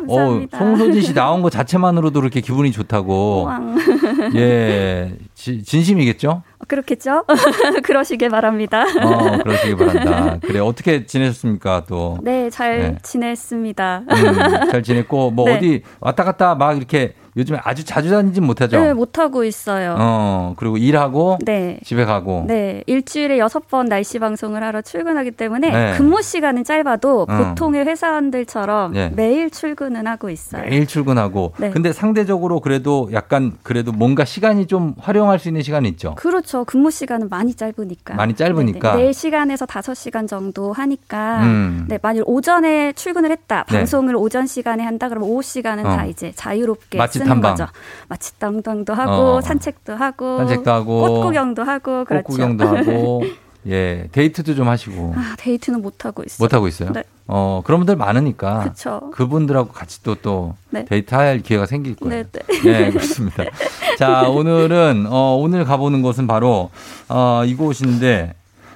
[0.00, 0.56] 감사합니다.
[0.56, 3.48] 어, 송소진 씨 나온 것 자체만으로도 그렇게 기분이 좋다고.
[4.34, 6.42] 예, 지- 진심이겠죠?
[6.68, 7.24] 그렇겠죠?
[7.84, 8.82] 그러시길 바랍니다.
[9.02, 10.38] 어, 그러시기 바란다.
[10.40, 12.18] 그래, 어떻게 지내셨습니까, 또?
[12.22, 12.96] 네, 잘 네.
[13.02, 14.02] 지냈습니다.
[14.08, 15.56] 음, 잘 지냈고, 뭐 네.
[15.56, 18.80] 어디 왔다 갔다 막 이렇게 요즘에 아주 자주 다니진 못하죠?
[18.80, 19.94] 네, 못하고 있어요.
[19.98, 21.78] 어, 그리고 일하고 네.
[21.84, 22.44] 집에 가고.
[22.46, 25.96] 네, 일주일에 여섯 번 날씨 방송을 하러 출근하기 때문에 네.
[25.96, 27.26] 근무 시간은 짧아도 어.
[27.26, 29.12] 보통의 회사원들처럼 네.
[29.14, 30.64] 매일 출근은 하고 있어요.
[30.64, 31.52] 매일 출근하고.
[31.58, 31.70] 네.
[31.70, 36.14] 근데 상대적으로 그래도 약간 그래도 뭔가 시간이 좀 활용할 수 있는 시간이 있죠.
[36.16, 36.64] 그렇죠.
[36.64, 38.14] 근무 시간은 많이 짧으니까.
[38.14, 38.96] 많이 짧으니까.
[38.96, 41.42] 네, 4시간에서 5시간 정도 하니까.
[41.42, 41.86] 음.
[41.88, 43.64] 네, 만일 오전에 출근을 했다.
[43.70, 43.78] 네.
[43.78, 45.08] 방송을 오전 시간에 한다.
[45.08, 45.96] 그러면 오후 시간은 어.
[45.96, 47.52] 다 이제 자유롭게 맛집 쓰는 탐방.
[47.52, 47.66] 거죠.
[48.08, 49.40] 맛집 담당도 하고 어.
[49.40, 52.26] 산책도 하고 산책도 하고 꽃 구경도 하고 꽃 그렇죠.
[52.26, 53.22] 구경도 하고
[53.66, 55.12] 예, 데이트도 좀 하시고.
[55.16, 56.42] 아, 데이트는 못 하고 있어요.
[56.44, 56.92] 못 하고 있어요?
[56.92, 57.02] 네.
[57.26, 58.60] 어, 그런 분들 많으니까.
[58.60, 59.10] 그쵸.
[59.12, 60.86] 그분들하고 같이 또, 또, 네.
[60.86, 62.24] 데이트 할 기회가 생길 거예요.
[62.24, 62.62] 네, 네.
[62.62, 63.44] 네, 그렇습니다.
[63.98, 66.70] 자, 오늘은, 어, 오늘 가보는 곳은 바로,
[67.10, 68.32] 어, 이곳인데,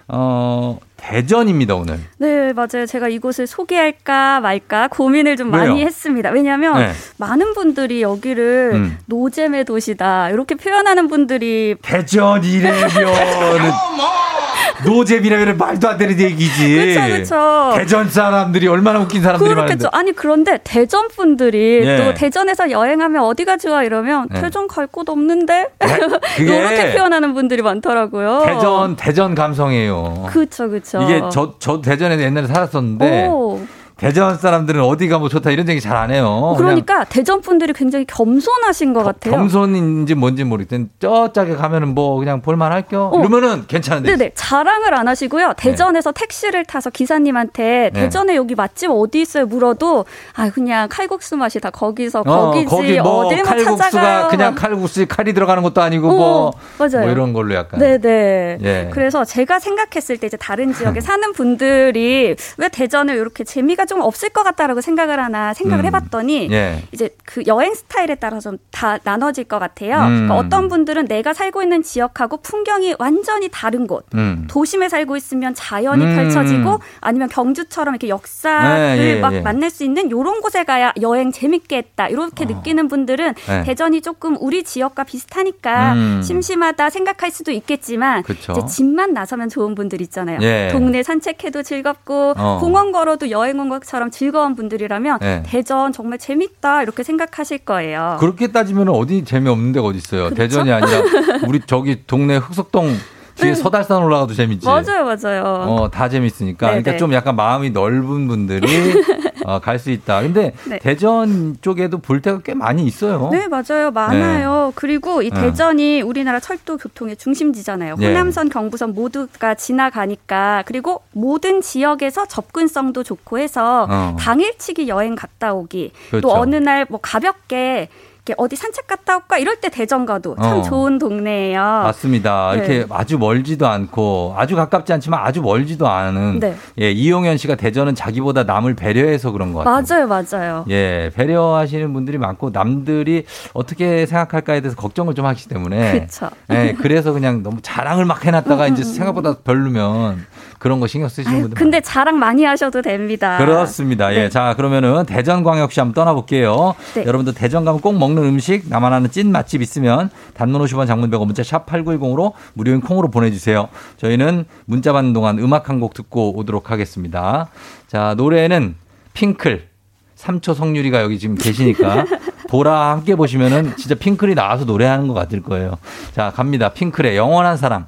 [0.09, 1.99] 어, 대전입니다, 오늘.
[2.19, 2.87] 네, 맞아요.
[2.87, 5.87] 제가 이곳을 소개할까 말까 고민을 좀 많이 왜요?
[5.87, 6.31] 했습니다.
[6.31, 6.93] 왜냐하면 네.
[7.19, 8.99] 많은 분들이 여기를 음.
[9.07, 12.85] 노잼의 도시다 이렇게 표현하는 분들이 대전이래면은
[14.85, 16.77] 노잼이라면 말도 안 되는 얘기지.
[16.77, 17.72] 그쵸, 그쵸.
[17.77, 19.89] 대전 사람들이 얼마나 웃긴 사람들이 그렇겠죠.
[19.93, 19.97] 많은데.
[19.97, 21.97] 아니 그런데 대전 분들이 예.
[21.97, 24.41] 또 대전에서 여행하면 어디가 좋아 이러면 네.
[24.41, 25.68] 대전 갈 곳 없는데
[26.39, 28.43] 이렇게 표현하는 분들이 많더라고요.
[28.45, 30.27] 대전 대전 감성이에요.
[30.31, 31.01] 그쵸 그쵸.
[31.03, 33.61] 이게 저 저 대전에 옛날에 살았었는데 오.
[33.97, 36.55] 대전 사람들은 어디가 뭐 좋다 이런 얘기 잘 안 해요.
[36.57, 39.32] 그냥 그러니까 대전 분들이 굉장히 겸손하신 것 같아요.
[39.36, 43.20] 겸손인지 뭔지 모르겠든 저짝에 가면은 뭐 그냥 볼만 할겨 어.
[43.20, 45.53] 이러면은 괜찮은데 네네 자랑을 안 하시고요.
[45.57, 48.01] 대전에서 택시를 타서 기사님한테 네.
[48.01, 53.01] 대전에 여기 맛집 어디 있어요 물어도 아 그냥 칼국수 맛이 다 거기서 어, 거기지 거기
[53.01, 54.28] 뭐 어딜 뭐 칼국수가 찾아가요.
[54.28, 57.05] 그냥 칼국수에 칼이 들어가는 것도 아니고 어, 뭐, 맞아요.
[57.05, 58.59] 뭐 이런 걸로 약간 네네.
[58.62, 58.90] 예.
[58.92, 64.30] 그래서 제가 생각했을 때 이제 다른 지역에 사는 분들이 왜 대전을 이렇게 재미가 좀 없을
[64.30, 65.87] 것 같다라고 생각을 하나 생각을 음.
[65.87, 66.82] 해봤더니 예.
[66.93, 69.97] 이제 그 여행 스타일에 따라 좀 다 나눠질 것 같아요.
[69.99, 70.26] 음.
[70.26, 74.05] 그러니까 어떤 분들은 내가 살고 있는 지역하고 풍경이 완전히 다른 곳.
[74.14, 74.47] 음.
[74.51, 76.16] 도심에 살고 있으면 자연이 음.
[76.16, 79.41] 펼쳐지고 아니면 경주처럼 이렇게 역사를 예, 예, 막 예.
[79.41, 82.09] 만날 수 있는 요런 곳에 가야 여행 재밌게 했다.
[82.09, 83.62] 이렇게 느끼는 분들은 네.
[83.62, 86.22] 대전이 조금 우리 지역과 비슷하니까 음.
[86.22, 88.53] 심심하다 생각할 수도 있겠지만 그쵸.
[88.53, 90.39] 이제 집만 나서면 좋은 분들 있잖아요.
[90.43, 90.68] 예.
[90.72, 92.59] 동네 산책해도 즐겁고 어.
[92.61, 95.43] 공원 걸어도 여행 온 것처럼 즐거운 분들이라면 예.
[95.47, 98.16] 대전 정말 재밌다 이렇게 생각하실 거예요.
[98.20, 100.25] 그렇게 따지면 어디 재미없는 데가 어디 있어요.
[100.25, 100.35] 그렇죠?
[100.35, 101.03] 대전이 아니라
[101.47, 102.95] 우리 저기 동네 흑석동
[103.37, 104.66] 뒤에 서달산 올라가도 재밌지.
[104.66, 104.72] 네.
[104.72, 105.43] 맞아요, 맞아요.
[105.45, 106.68] 어, 다 재밌으니까.
[106.68, 106.82] 네네.
[106.82, 108.66] 그러니까 좀 약간 마음이 넓은 분들이
[109.45, 110.22] 어, 갈 수 있다.
[110.22, 110.78] 근데 네.
[110.78, 113.28] 대전 쪽에도 볼 데가 꽤 많이 있어요.
[113.32, 113.91] 네, 맞아요.
[113.91, 114.72] 많아요.
[114.76, 115.41] 그리고 이 네.
[115.41, 117.97] 대전이 우리나라 철도 교통의 중심지잖아요.
[117.97, 118.07] 네.
[118.09, 124.16] 호남선, 경부선 모두가 지나가니까 그리고 모든 지역에서 접근성도 좋고 해서 어.
[124.18, 126.26] 당일치기 여행 갔다 오기 그렇죠.
[126.28, 127.89] 또 어느 날 뭐 가볍게
[128.27, 130.62] 이렇게 어디 산책 갔다 올까 이럴 때 대전 가도 참 어.
[130.62, 131.61] 좋은 동네예요.
[131.61, 132.53] 맞습니다.
[132.53, 132.59] 네.
[132.59, 136.57] 이렇게 아주 멀지도 않고 아주 가깝지 않지만 아주 멀지도 않은 네.
[136.81, 140.07] 예, 이용현 씨가 대전은 자기보다 남을 배려해서 그런 것 같아요.
[140.07, 140.64] 맞아요, 맞아요.
[140.70, 146.31] 예, 배려하시는 분들이 많고 남들이 어떻게 생각할까에 대해서 걱정을 좀 하기 때문에 그쵸.
[146.51, 150.25] 예, 그래서 그냥 너무 자랑을 막 해놨다가 이제 생각보다 별로면
[150.65, 153.37] 그런 거 신경 쓰시는 분들 근데 자랑 많이 하셔도 됩니다.
[153.37, 154.15] 그렇습니다.
[154.15, 154.19] 예.
[154.21, 154.29] 네.
[154.31, 156.75] 자, 그러면은 대전광역시 한번 떠나볼게요.
[156.95, 157.05] 네.
[157.05, 161.27] 여러분들 대전 가면 꼭 먹는 음식, 나만 아는 찐 맛집 있으면 단문 50원 장문 100원
[161.27, 163.69] 문자 샵 8910으로 무료인 콩으로 보내주세요.
[163.99, 167.49] 저희는 문자 받는 동안 음악 한 곡 듣고 오도록 하겠습니다.
[167.87, 168.75] 자, 노래는
[169.12, 169.69] 핑클.
[170.15, 172.07] 삼초 성유리가 여기 지금 계시니까
[172.49, 175.77] 보라 함께 보시면은 진짜 핑클이 나와서 노래하는 것 같을 거예요.
[176.15, 176.71] 자, 갑니다.
[176.71, 177.87] 핑클의 영원한 사랑.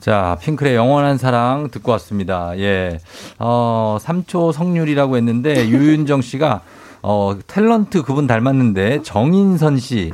[0.00, 2.56] 자, 핑클의 영원한 사랑 듣고 왔습니다.
[2.58, 3.00] 예.
[3.38, 6.62] 어, 3초 성률이라고 했는데, 유윤정 씨가,
[7.02, 10.12] 어, 탤런트 그분 닮았는데, 정인선 씨를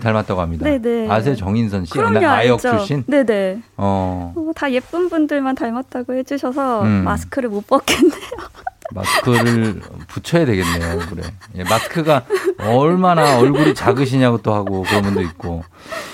[0.00, 0.64] 닮았다고 합니다.
[0.64, 1.10] 네네.
[1.10, 1.36] 아세요?
[1.36, 1.92] 정인선 씨?
[1.92, 2.60] 그럼요, 아역.
[2.60, 3.04] 출신?
[3.06, 3.62] 네네.
[3.76, 7.04] 어, 어, 다 예쁜 분들만 닮았다고 해주셔서 음.
[7.04, 8.14] 마스크를 못 벗겠네요.
[8.92, 10.98] 마스크를 붙여야 되겠네요.
[11.10, 11.22] 그래.
[11.56, 12.24] 예, 마스크가
[12.58, 15.64] 얼마나 얼굴이 작으시냐고 또 하고 그런 분도 있고.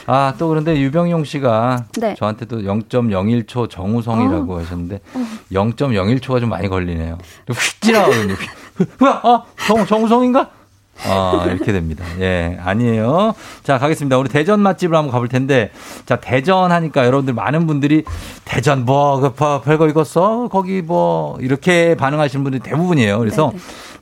[0.06, 2.14] 아, 또 그런데 유병용 씨가 네.
[2.14, 5.00] 저한테도 0.01초 정우성이라고 하셨는데
[5.52, 7.18] 0.01초가 좀 많이 걸리네요.
[7.48, 8.34] 휙 지나가거든요.
[9.00, 10.50] 아, 정, 정우성인가?
[11.06, 12.04] 아, 이렇게 됩니다.
[12.20, 13.34] 예, 아니에요.
[13.62, 14.18] 자, 가겠습니다.
[14.18, 15.70] 우리 대전 맛집을 한번 가볼 텐데,
[16.06, 18.04] 자, 대전 하니까 여러분들 많은 분들이
[18.44, 20.48] 대전 뭐, 그, 뭐, 별거 익었어?
[20.48, 23.18] 거기 뭐, 이렇게 반응하시는 분들이 대부분이에요.
[23.18, 23.52] 그래서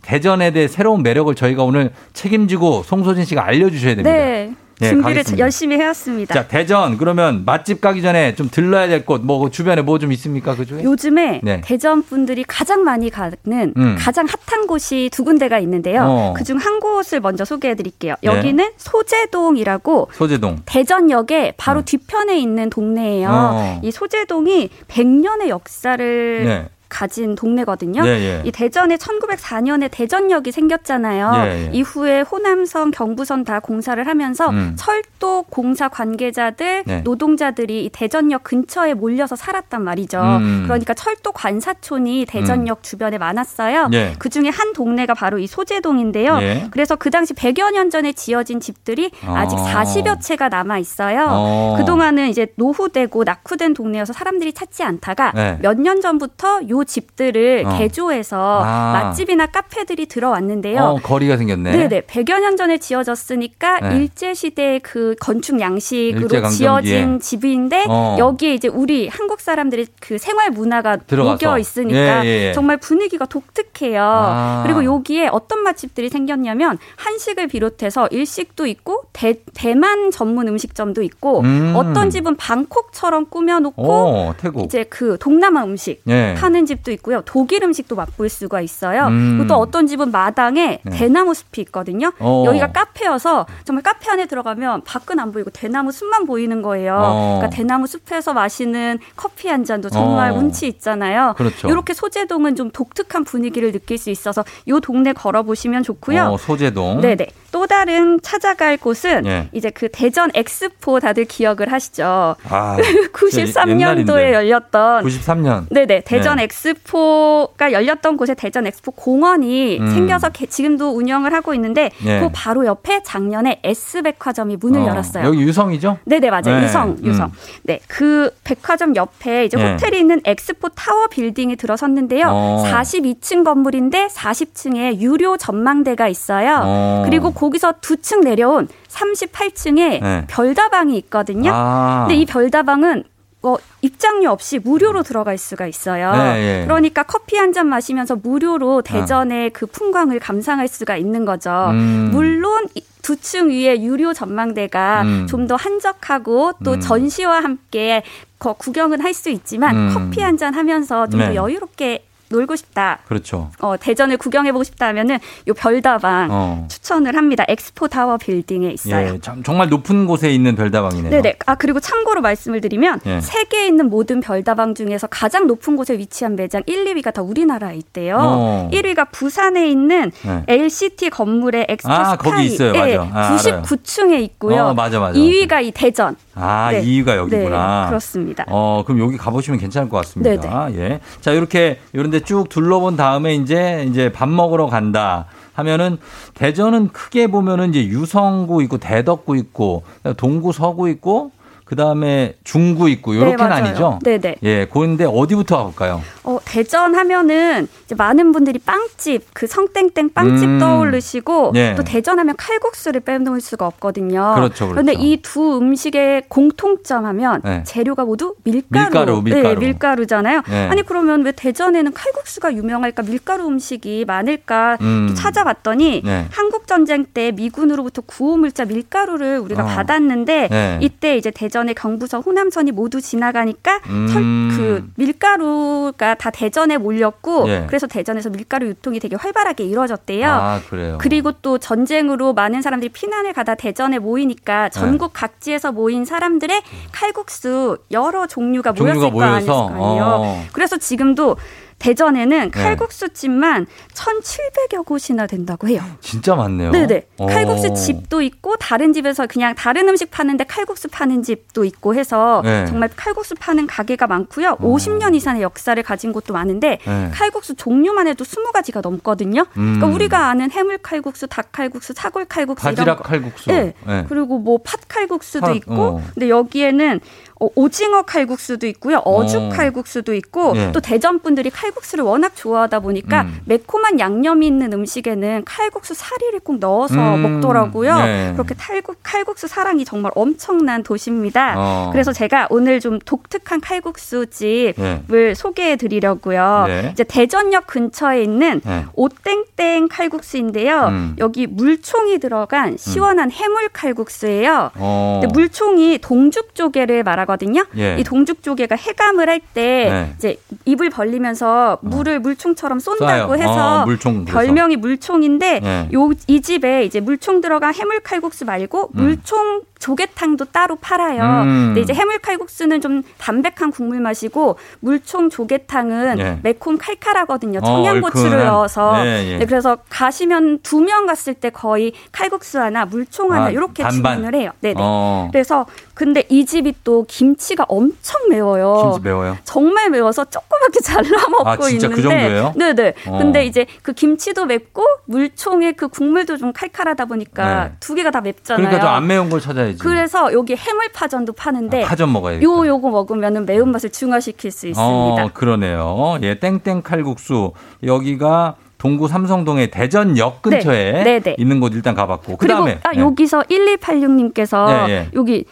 [0.03, 4.11] 대전에 대해 새로운 매력을 저희가 오늘 책임지고 송소진 씨가 알려주셔야 됩니다.
[4.11, 4.55] 네.
[4.81, 5.43] 네, 준비를 가겠습니다.
[5.45, 6.35] 열심히 해왔습니다.
[6.35, 10.55] 자, 대전, 그러면 맛집 가기 전에 좀 들러야 될 곳, 뭐, 주변에 뭐 좀 있습니까?
[10.55, 10.85] 그 중에?
[10.85, 11.61] 요즘에 네.
[11.65, 13.35] 대전 분들이 가장 많이 가는
[13.77, 13.97] 음.
[13.99, 16.03] 가장 핫한 곳이 두 군데가 있는데요.
[16.05, 16.35] 어.
[16.37, 18.15] 그중 한 곳을 먼저 소개해 드릴게요.
[18.23, 18.29] 네.
[18.29, 20.59] 여기는 소재동이라고 소재동.
[20.67, 23.29] 대전역의 바로 뒤편에 있는 동네예요.
[23.31, 23.81] 어.
[23.83, 26.69] 이 소재동이 100년의 역사를 네.
[26.89, 28.03] 가진 동네거든요.
[28.05, 28.43] 예, 예.
[28.45, 31.33] 이 대전에 1904년에 대전역이 생겼잖아요.
[31.37, 31.71] 예, 예.
[31.73, 34.75] 이후에 호남선, 경부선 다 공사를 하면서 음.
[34.77, 37.01] 철도 공사 관계자들, 네.
[37.03, 40.21] 노동자들이 이 대전역 근처에 몰려서 살았단 말이죠.
[40.21, 40.63] 음.
[40.65, 43.91] 그러니까 철도 관사촌이 대전역 주변에 많았어요.
[43.93, 44.15] 예.
[44.19, 46.39] 그 중에 한 동네가 바로 이 소재동인데요.
[46.41, 46.69] 예.
[46.71, 49.65] 그래서 그 당시 100여 년 전에 지어진 집들이 아직 어.
[49.65, 51.27] 40여 채가 남아 있어요.
[51.29, 51.75] 어.
[51.79, 55.59] 그동안은 이제 노후되고 낙후된 동네여서 사람들이 찾지 않다가 네.
[55.61, 57.79] 몇년 전부터 요 집들을 어.
[57.79, 58.93] 개조해서 아.
[58.93, 60.81] 맛집이나 카페들이 들어왔는데요.
[60.81, 61.71] 어, 거리가 생겼네.
[61.73, 62.01] 네네.
[62.03, 63.97] 100여 년 전에 지어졌으니까 네.
[63.97, 66.49] 일제시대의 그 건축 양식으로.
[66.49, 68.17] 지어진 집인데 어.
[68.19, 71.33] 여기에 이제 우리 한국 사람들의 그 생활 문화가 들어가서.
[71.47, 72.53] 녹여 있으니까 예, 예, 예.
[72.53, 74.03] 정말 분위기가 독특해요.
[74.03, 74.63] 아.
[74.65, 81.75] 그리고 여기에 어떤 맛집들이 생겼냐면 한식을 비롯해서 일식도 있고 대, 대만 전문 음식점도 있고 음.
[81.77, 84.35] 어떤 집은 방콕처럼 꾸며놓고 오.
[84.65, 86.35] 이제 그 동남아 음식 예.
[86.39, 87.23] 하는 집도 있고요.
[87.25, 89.07] 독일 음식도 맛볼 수가 있어요.
[89.07, 89.39] 음.
[89.39, 90.97] 그리고 또 어떤 집은 마당에 네.
[90.97, 92.13] 대나무 숲이 있거든요.
[92.21, 92.45] 어.
[92.47, 96.95] 여기가 카페여서 정말 카페 안에 들어가면 밖은 안 보이고 대나무 숲만 보이는 거예요.
[96.97, 97.37] 어.
[97.39, 100.35] 그러니까 대나무 숲에서 마시는 커피 한 잔도 정말 어.
[100.37, 101.35] 운치 있잖아요.
[101.37, 101.69] 그렇죠.
[101.69, 106.23] 이렇게 소재동은 좀 독특한 분위기를 느낄 수 있어서 이 동네 걸어보시면 좋고요.
[106.25, 107.01] 어, 소재동.
[107.01, 107.27] 네네.
[107.51, 109.49] 또 다른 찾아갈 곳은 예.
[109.53, 112.37] 이제 그 대전 엑스포 다들 기억을 하시죠.
[112.49, 112.77] 아,
[113.13, 115.65] 93년도에 열렸던 93년.
[115.71, 116.45] 네네 대전 네.
[116.45, 119.91] 엑스포가 열렸던 곳에 대전 엑스포 공원이 음.
[119.91, 122.21] 생겨서 개- 지금도 운영을 하고 있는데 네.
[122.21, 125.25] 그 바로 옆에 작년에 S백화점이 문을 어, 열었어요.
[125.25, 125.99] 여기 유성이죠?
[126.05, 127.33] 네네 맞아요 네, 유성 유성 음.
[127.65, 129.73] 네그 백화점 옆에 이제 네.
[129.73, 132.65] 호텔이 있는 엑스포 타워 빌딩이 들어섰는데요 어.
[132.71, 137.03] 42층 건물인데 40층에 유료 전망대가 있어요 어.
[137.05, 140.25] 그리고 거기서 두 층 내려온 38층에 네.
[140.29, 142.05] 별다방이 있거든요 아.
[142.07, 143.05] 근데 이 별다방은
[143.43, 146.11] 어, 입장료 없이 무료로 들어갈 수가 있어요.
[146.13, 146.65] 네, 예.
[146.67, 151.69] 그러니까 커피 한 잔 마시면서 무료로 대전의 그 풍광을 감상할 수가 있는 거죠.
[151.71, 152.09] 음.
[152.11, 152.67] 물론
[153.03, 155.27] 두 층 위에 유료 전망대가 음.
[155.29, 156.81] 좀더 한적하고 또 음.
[156.81, 158.03] 전시와 함께
[158.41, 159.91] 거- 구경은 할 수 있지만 음.
[159.95, 161.35] 커피 한 잔 하면서 좀더 네.
[161.37, 162.99] 여유롭게 놀고 싶다.
[163.07, 163.51] 그렇죠.
[163.61, 165.19] 어, 대전을 구경해보고 싶다 하면은
[165.49, 166.67] 요 별다방 어.
[166.71, 167.45] 추천을 합니다.
[167.49, 169.15] 엑스포 타워 빌딩에 있어요.
[169.15, 171.11] 예, 참, 정말 높은 곳에 있는 별다방이네요.
[171.11, 171.37] 네네.
[171.47, 173.21] 아 그리고 참고로 말씀을 드리면 예.
[173.21, 178.17] 세계에 있는 모든 별다방 중에서 가장 높은 곳에 위치한 매장 1, 2위가 다 우리나라에 있대요.
[178.21, 178.71] 어.
[178.73, 180.45] 1위가 부산에 있는 네.
[180.47, 182.73] LCT 건물의 엑스포 아, 스카이 거기 있어요.
[182.73, 183.03] 맞아.
[183.13, 183.63] 아, 알아요.
[183.63, 184.67] 99층에 있고요.
[184.67, 186.17] 어, 맞아, 맞아, 2위가 이 대전.
[186.35, 186.83] 아, 네.
[186.83, 187.83] 2위가 여기구나.
[187.85, 188.45] 네, 그렇습니다.
[188.49, 190.73] 어, 그럼 여기 가보시면 괜찮을 것 같습니다.
[190.75, 191.01] 예.
[191.21, 195.27] 자, 이렇게, 이런 데쭉 둘러본 다음에 이제, 이제 밥 먹으러 간다.
[195.55, 195.99] 하면은
[196.35, 199.83] 대전은 크게 보면은 이제 유성구 있고 대덕구 있고
[200.17, 201.33] 동구 서구 있고
[201.69, 203.65] 그 다음에 중구 있고 네, 요렇게는 맞아요.
[203.67, 203.99] 아니죠?
[204.03, 204.37] 네 네.
[204.43, 206.01] 예, 그런데 어디부터 가볼까요?
[206.25, 210.59] 어, 대전 하면은 이제 많은 분들이 빵집, 그 성땡땡 빵집 음.
[210.59, 211.75] 떠올리시고 예.
[211.77, 214.33] 또 대전 하면 칼국수를 빼놓을 수가 없거든요.
[214.37, 214.75] 그렇죠, 그렇죠.
[214.77, 217.63] 런데 이 두 음식의 공통점 하면 네.
[217.65, 218.85] 재료가 모두 밀가루.
[218.87, 219.55] 밀가루, 밀가루.
[219.59, 220.43] 네, 밀가루잖아요.
[220.49, 220.69] 네.
[220.69, 223.03] 아니 그러면 왜 대전에는 칼국수가 유명할까?
[223.03, 224.79] 밀가루 음식이 많을까?
[224.81, 225.09] 음.
[225.11, 226.27] 또 찾아봤더니 네.
[226.31, 229.67] 한국 전쟁 때 미군으로부터 구호물자 밀가루를 우리가 어.
[229.67, 230.79] 받았는데 네.
[230.81, 234.09] 이때 이제 대전 의 경부선 호남선이 모두 지나가니까 음.
[234.09, 237.65] 선- 그 밀가루가 다 대전에 몰렸고 예.
[237.67, 240.29] 그래서 대전에서 밀가루 유통이 되게 활발하게 이루어졌대요.
[240.29, 240.99] 아, 그래요.
[241.01, 244.81] 그리고 또 전쟁으로 많은 사람들이 피난을 가다 대전에 모이니까 네.
[244.81, 249.67] 전국 각지에서 모인 사람들의 칼국수 여러 종류가, 종류가 모였을 모여서?
[249.69, 250.05] 거 아니에요.
[250.05, 250.45] 어.
[250.53, 251.37] 그래서 지금도
[251.79, 252.63] 대전에는 네.
[252.63, 255.83] 칼국수집만 1,700여 곳이나 된다고 해요.
[256.01, 256.71] 진짜 많네요.
[256.73, 257.07] 네네.
[257.19, 257.27] 어.
[257.27, 262.67] 칼국수 집도 있고 다른 집에서 그냥 다른 음식 파는데 칼국수 파는 집도 있고 해서 네.
[262.67, 264.57] 정말 칼국수 파는 가게가 많고요.
[264.57, 267.11] 50년 이상의 역사를 가진 곳도 많은데 네.
[267.13, 269.43] 칼국수 종류만 해도 20가지가 넘거든요.
[269.57, 269.75] 음.
[269.77, 273.03] 그러니까 우리가 아는 해물 칼국수, 닭 칼국수, 사골 칼국수 바지락 거.
[273.05, 273.51] 칼국수.
[273.51, 273.75] 네.
[273.87, 274.05] 네.
[274.09, 276.03] 그리고 뭐 팥 칼국수도 팥, 있고 어.
[276.15, 278.99] 근데 여기에는 어, 오징어 칼국수도 있고요.
[278.99, 279.49] 어죽 어.
[279.51, 280.73] 칼국수도 있고 예.
[280.73, 283.41] 또 대전 분들이 칼국수를 워낙 좋아하다 보니까 음.
[283.45, 287.23] 매콤한 양념이 있는 음식에는 칼국수 사리를 꼭 넣어서 음.
[287.23, 287.97] 먹더라고요.
[287.99, 288.33] 예.
[288.35, 291.55] 그렇게 탈국, 칼국수 사랑이 정말 엄청난 도시입니다.
[291.57, 291.89] 어.
[291.93, 294.75] 그래서 제가 오늘 좀 독특한 칼국수 집을
[295.13, 295.35] 예.
[295.35, 296.65] 소개해 드리려고요.
[296.67, 296.91] 네.
[296.93, 298.85] 이제 대전역 근처에 있는 네.
[298.95, 300.87] 오땡땡 칼국수인데요.
[300.89, 301.17] 음.
[301.19, 304.71] 여기 물총이 들어간 시원한 해물 칼국수예요.
[304.75, 305.21] 어.
[305.33, 307.65] 물총이 동죽 조개를 말하 거든요.
[307.77, 307.97] 예.
[307.99, 310.13] 이 동죽 조개가 해감을 할때 네.
[310.17, 313.39] 이제 입을 벌리면서 물을 물총처럼 쏜다고 쏴요.
[313.39, 314.25] 해서 어, 물총.
[314.25, 315.89] 별명이 물총인데 예.
[315.93, 319.03] 요이 집에 이제 물총 들어간 해물 칼국수 말고 음.
[319.03, 321.23] 물총 조개탕도 따로 팔아요.
[321.45, 321.65] 음.
[321.69, 326.39] 근데 이제 해물 칼국수는 좀 담백한 국물 맛이고 물총 조개탕은 예.
[326.43, 327.61] 매콤 칼칼하거든요.
[327.61, 328.47] 어, 청양고추를 얼큰한.
[328.47, 329.07] 넣어서.
[329.07, 329.39] 예, 예.
[329.39, 334.17] 네, 그래서 가시면 두 명 갔을 때 거의 칼국수 하나, 물총 하나 아, 이렇게 반반.
[334.17, 334.53] 주문을 해요.
[334.61, 334.77] 네네.
[334.79, 335.29] 어.
[335.33, 338.91] 그래서 근데 이 집이 또 김치가 엄청 매워요.
[338.93, 339.37] 김치 매워요?
[339.45, 342.19] 정말 매워서 조그맣게 잘라 먹고 아, 진짜 그 있는데.
[342.29, 342.53] 정도예요?
[342.57, 342.95] 네네.
[343.07, 343.19] 어.
[343.19, 347.73] 근데 이제 그 김치도 맵고 물총의 그 국물도 좀 칼칼하다 보니까 네.
[347.81, 348.65] 두 개가 다 맵잖아요.
[348.67, 349.79] 그러니까 좀안 매운 걸 찾아야 지.
[349.83, 352.43] 그래서 여기 해물파전도 파는데 아, 파전 먹어야겠다.
[352.45, 355.25] 요 요거 먹으면은 매운맛을 중화시킬 수 있습니다.
[355.25, 356.19] 어, 그러네요.
[356.23, 357.53] 예, 땡땡 칼국수.
[357.85, 360.51] 여기가 동구 삼성동의 대전역 네.
[360.59, 361.35] 근처에 네, 네.
[361.39, 362.37] 있는 곳 일단 가봤고.
[362.37, 362.79] 그 그리고 다음에.
[362.85, 365.09] 아, 여기서 1286님께서 예, 예.
[365.15, 365.45] 여기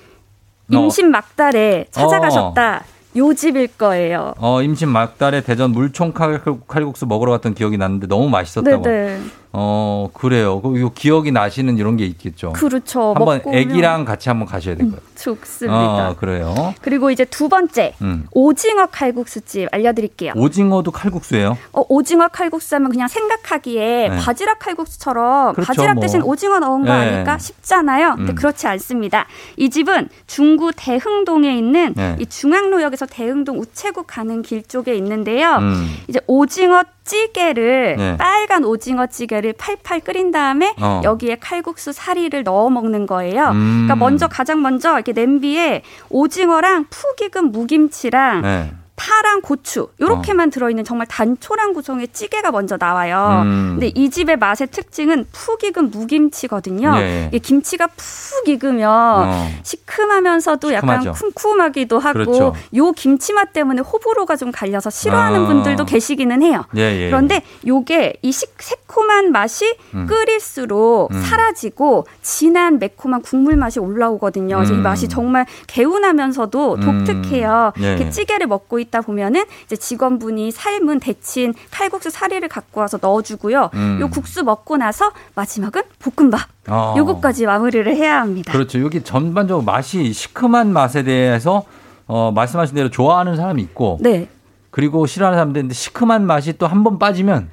[0.71, 2.85] 임신 막달에 찾아가셨다.
[3.17, 4.35] 요 집일 거예요.
[4.39, 8.83] 어, 임신 막달에 대전 물총 칼- 칼국수 먹으러 갔던 기억이 나는데 너무 맛있었다고.
[8.83, 9.21] 네네.
[9.59, 10.61] 어, 그래요.
[10.61, 12.53] 그요 기억이 나시는 이런 게 있겠죠.
[12.53, 13.15] 그렇죠.
[13.15, 15.01] 한번 애기랑 같이 한번 가셔야 될 거예요.
[15.15, 16.11] 좋습니다.
[16.11, 16.75] 어, 그래요.
[16.83, 18.27] 그리고 이제 두 번째 음.
[18.33, 20.35] 오징어 칼국수집 알려드릴게요.
[20.37, 21.57] 오징어도 칼국수예요.
[21.73, 24.19] 어, 오징어 칼국수 하면 그냥 생각하기에 네.
[24.19, 26.03] 바지락 칼국수처럼 그렇죠, 바지락 뭐.
[26.03, 27.15] 대신 오징어 넣은 거 네.
[27.15, 28.17] 아닐까 싶잖아요.
[28.17, 28.35] 근데 음.
[28.35, 29.25] 그렇지 않습니다.
[29.57, 32.17] 이 집은 중구 대흥동에 있는 네.
[32.21, 35.57] 이 중앙로역에서 대흥동 우체국 가는 길 쪽에 있는데요.
[35.61, 35.97] 음.
[36.09, 38.17] 이제 오징어 찌개를 네.
[38.19, 41.01] 빨간 오징어 찌개를 팔팔 끓인 다음에 어.
[41.05, 43.51] 여기에 칼국수 사리를 넣어 먹는 거예요.
[43.51, 43.87] 음.
[43.87, 48.73] 그러니까 먼저 가장 먼저 이렇게 냄비에 오징어랑 푹 익은 무김치랑 네.
[48.97, 53.43] 파랑 고추 요렇게만 들어있는 정말 단촐한 구성의 찌개가 먼저 나와요.
[53.45, 53.77] 음.
[53.79, 56.95] 근데 이 집의 맛의 특징은 푹 익은 무김치거든요.
[56.97, 57.31] 예.
[57.33, 59.49] 이 김치가 푹 익으면 어.
[59.63, 61.31] 시큼하면서도 약간 시큼하죠.
[61.35, 62.55] 쿰쿰하기도 하고 그렇죠.
[62.75, 65.47] 요 김치 맛 때문에 호불호가 좀 갈려서 싫어하는 아.
[65.47, 66.65] 분들도 계시기는 해요.
[66.77, 67.11] 예, 예.
[67.11, 70.07] 그런데 요게 이 식, 새콤한 맛이 음.
[70.07, 71.21] 끓일수록 음.
[71.21, 74.57] 사라지고 진한 매콤한 국물 맛이 올라오거든요.
[74.57, 74.83] 그래서 이 음.
[74.83, 76.81] 맛이 정말 개운하면서도 음.
[76.81, 77.73] 독특해요.
[77.81, 77.89] 예.
[77.89, 83.71] 이렇게 찌개를 먹고 있다 보면은 이제 직원분이 삶은 데친 칼국수 사리를 갖고 와서 넣어주고요.
[83.75, 83.99] 음.
[84.01, 86.49] 요 국수 먹고 나서 마지막은 볶음밥.
[86.69, 86.95] 어.
[86.97, 88.53] 요거까지 마무리를 해야 합니다.
[88.53, 88.81] 그렇죠.
[88.83, 91.65] 여기 전반적으로 맛이 시큼한 맛에 대해서
[92.07, 94.29] 어, 말씀하신 대로 좋아하는 사람이 있고 네.
[94.71, 97.51] 그리고 싫어하는 사람도 있는데 시큼한 맛이 또 한 번 빠지면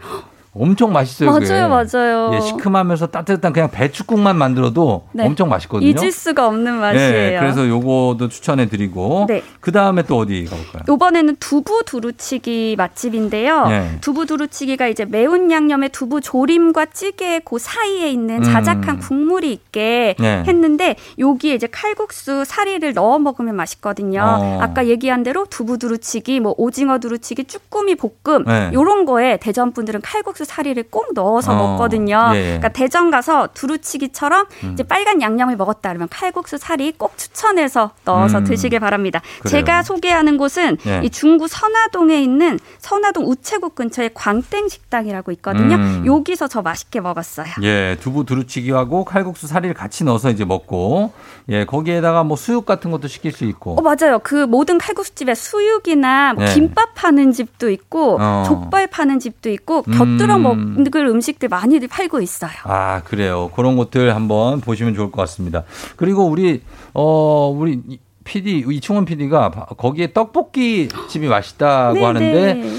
[0.55, 1.31] 엄청 맛있어요.
[1.31, 1.47] 그게.
[1.49, 2.31] 맞아요, 맞아요.
[2.35, 5.25] 예, 시큼하면서 따뜻한 그냥 배추국만 만들어도 네.
[5.25, 5.89] 엄청 맛있거든요.
[5.89, 7.35] 잊을 수가 없는 맛이에요.
[7.35, 9.41] 예, 그래서 요거도 추천해 드리고 네.
[9.59, 10.83] 그 다음에 또 어디 가볼까요?
[10.87, 13.67] 요번에는 두부 두루치기 맛집인데요.
[13.67, 13.97] 네.
[14.01, 18.43] 두부 두루치기가 이제 매운 양념의 두부 조림과 찌개 그 사이에 있는 음.
[18.43, 20.43] 자작한 국물이 있게 네.
[20.45, 24.21] 했는데 여기에 이제 칼국수 사리를 넣어 먹으면 맛있거든요.
[24.21, 24.59] 어.
[24.61, 28.69] 아까 얘기한 대로 두부 두루치기, 뭐 오징어 두루치기, 쭈꾸미 볶음 네.
[28.73, 31.55] 요런 거에 대전 분들은 칼국수 사리를 꼭 넣어서 어.
[31.55, 32.31] 먹거든요.
[32.33, 32.43] 예, 예.
[32.43, 34.73] 그러니까 대전 가서 두루치기처럼 음.
[34.73, 38.43] 이제 빨간 양념을 먹었다 그러면 칼국수 사리 꼭 추천해서 넣어서 음.
[38.43, 39.21] 드시길 바랍니다.
[39.41, 39.51] 그래요.
[39.51, 41.01] 제가 소개하는 곳은 예.
[41.03, 45.75] 이 중구 선화동에 있는 선화동 우체국 근처에 광땡 식당이라고 있거든요.
[45.75, 46.03] 음.
[46.05, 47.47] 여기서 저 맛있게 먹었어요.
[47.63, 51.11] 예, 두부 두루치기하고 칼국수 사리를 같이 넣어서 이제 먹고
[51.49, 53.77] 예, 거기에다가 뭐 수육 같은 것도 시킬 수 있고.
[53.77, 54.19] 어 맞아요.
[54.23, 56.53] 그 모든 칼국수집에 수육이나 뭐 네.
[56.53, 58.43] 김밥 파는 집도 있고 어.
[58.47, 59.93] 족발 파는 집도 있고 음.
[59.93, 62.51] 곁들여 먹을 음식들 많이들 팔고 있어요.
[62.63, 63.51] 아, 그래요.
[63.55, 65.63] 그런 것들 한번 보시면 좋을 것 같습니다.
[65.95, 66.61] 그리고 우리,
[66.93, 72.05] 어, 우리 이- PD, 이충원 PD가 거기에 떡볶이 집이 맛있다고 네네.
[72.05, 72.69] 하는데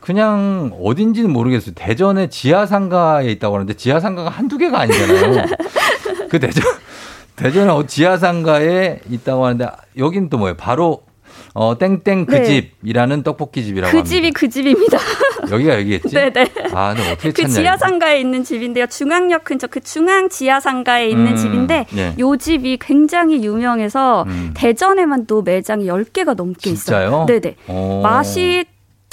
[0.00, 1.74] 그냥 어딘지는 모르겠어요.
[1.74, 5.44] 대전의 지하상가에 있다고 하는데 지하상가가 한두 개가 아니잖아요.
[6.30, 6.64] 그 대전,
[7.36, 9.66] 대전의 어- 지하상가에 있다고 하는데
[9.98, 10.56] 여긴 또 뭐예요?
[10.56, 11.02] 바로
[11.56, 12.44] 어, 땡땡 그 네.
[12.44, 14.14] 집이라는 떡볶이 집이라고 그 합니다.
[14.14, 14.98] 집이 그 집입니다.
[15.50, 16.08] 여기가 여기겠지?
[16.14, 16.50] 네네.
[16.72, 17.54] 아, 근데 어떻게 그 찾냐?
[17.54, 18.86] 지하상가에 있는 집인데요.
[18.88, 22.14] 중앙역 근처 그 중앙 지하상가에 있는 음, 집인데 예.
[22.18, 24.50] 요 집이 굉장히 유명해서 음.
[24.56, 27.06] 대전에만 또 매장이 10개가 넘게 진짜요?
[27.06, 27.26] 있어요.
[27.26, 27.54] 네네.
[27.68, 28.00] 오.
[28.02, 28.64] 맛이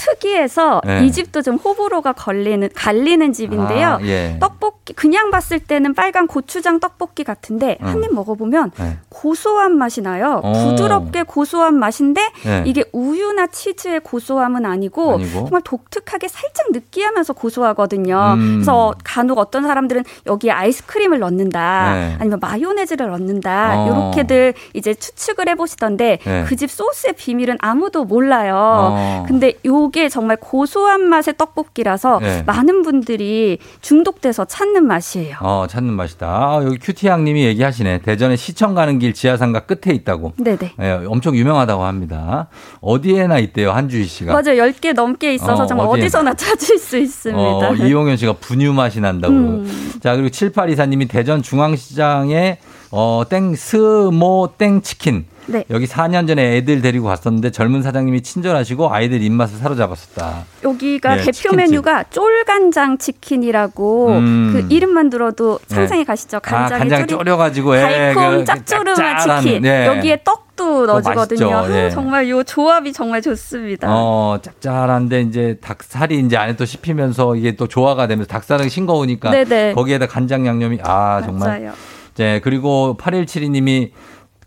[0.02, 1.06] 특이해서 네.
[1.06, 3.88] 이 집도 좀 호불호가 걸리는 갈리는 집인데요.
[3.88, 4.38] 아, 예.
[4.40, 7.88] 떡볶이 그냥 봤을 때는 빨간 고추장 떡볶이 같은데 음.
[7.88, 8.98] 한입 먹어보면 네.
[9.10, 10.42] 고소한 맛이 나요.
[10.44, 10.52] 어.
[10.54, 12.64] 부드럽게 고소한 맛인데 네.
[12.66, 15.32] 이게 우유나 치즈의 고소함은 아니고, 아니고.
[15.32, 18.34] 정말 독특하게 살짝 느끼하면서 고소하거든요.
[18.38, 18.54] 음.
[18.56, 22.16] 그래서 간혹 어떤 사람들은 여기에 아이스크림을 넣는다, 네.
[22.20, 23.86] 아니면 마요네즈를 넣는다, 어.
[23.86, 26.44] 이렇게들 이제 추측을 해보시던데 네.
[26.46, 28.56] 그집 소스의 비밀은 아무도 몰라요.
[28.56, 29.26] 어.
[29.28, 32.44] 근데 요게 정말 고소한 맛의 떡볶이라서 네.
[32.46, 35.36] 많은 분들이 중독돼서 찾는 맛이에요.
[35.42, 36.28] 어, 찾는 맛이다.
[36.28, 38.00] 아, 여기 큐티양 님이 얘기하시네.
[38.00, 40.34] 대전에 시청 가는 길 지하상가 끝에 있다고.
[40.38, 40.74] 네네.
[40.80, 42.48] 예, 엄청 유명하다고 합니다.
[42.80, 44.32] 어디에나 있대요, 한주희 씨가.
[44.34, 44.64] 맞아요.
[44.64, 47.42] 10개 넘게 있어서 어, 정말 어디에- 어디서나 찾을 수 있습니다.
[47.70, 49.34] 어, 이용현 씨가 분유 맛이 난다고.
[49.34, 49.92] 음.
[50.02, 52.58] 자, 그리고 7824님이 대전 중앙시장에
[52.92, 55.26] 어, 땡, 스모 땡 치킨.
[55.48, 55.66] 네.
[55.70, 60.46] 여기 4년 전에 애들 데리고 갔었는데 젊은 사장님이 친절하시고 아이들 입맛을 사로잡았었다.
[60.64, 61.58] 여기가 네, 대표 치킨집.
[61.58, 64.50] 메뉴가 쫄간장 치킨이라고 음.
[64.54, 66.06] 그 이름만 들어도 상상이 네.
[66.06, 66.38] 가시죠.
[66.38, 69.66] 아, 간장에 간장 졸이 졸여 가지고, 예, 달콤 그 짭조름한 치킨.
[69.66, 69.88] 예.
[69.88, 71.50] 여기에 떡도 넣어주거든요.
[71.52, 71.86] 맛있죠, 예.
[71.86, 73.88] 아, 정말 요 조합이 정말 좋습니다.
[73.90, 79.74] 어, 짭짤한데 이제 닭살이 이제 안에 또 씹히면서 이게 또 조화가 되면서 닭살은 싱거우니까 네네.
[79.74, 81.62] 거기에다 간장 양념이 아, 정말.
[81.62, 81.74] 맞아요.
[82.16, 83.92] 네, 그리고 8172님이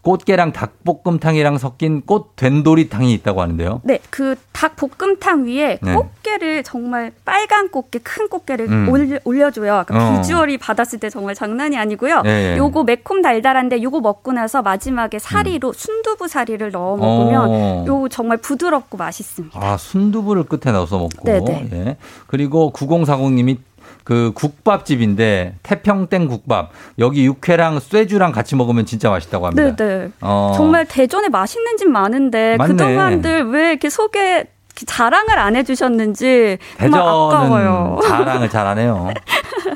[0.05, 3.81] 꽃게랑 닭볶음탕이랑 섞인 꽃 된도리탕이 있다고 하는데요.
[3.85, 5.95] 네, 그 닭볶음탕 위에 네.
[5.95, 8.89] 꽃게를 정말 빨간 꽃게, 큰 꽃게를 음.
[8.91, 9.85] 올려, 올려줘요.
[9.87, 10.21] 그러니까 어.
[10.21, 12.21] 비주얼이 받았을 때 정말 장난이 아니고요.
[12.23, 12.57] 네.
[12.59, 17.51] 요거 매콤 달달한데 요거 먹고 나서 마지막에 사리로 순두부 사리를 넣어 먹으면 음.
[17.51, 17.85] 어.
[17.87, 19.59] 요거 정말 부드럽고 맛있습니다.
[19.59, 21.25] 아, 순두부를 끝에 넣어서 먹고.
[21.25, 21.69] 네네.
[21.73, 21.97] 예.
[22.27, 23.57] 그리고 9040님이
[24.05, 26.71] 그 국밥집인데 태평땡 국밥.
[26.99, 29.75] 여기 육회랑 쇠주랑 같이 먹으면 진짜 맛있다고 합니다.
[29.77, 30.11] 네, 네.
[30.21, 30.53] 어.
[30.55, 32.73] 정말 대전에 맛있는 집 많은데 맞네.
[32.73, 34.45] 그 동안들 왜 이렇게 소개
[34.87, 37.99] 자랑을 안 해주셨는지 정말 아까워요.
[38.03, 39.09] 대전은 자랑을 잘 안 해요.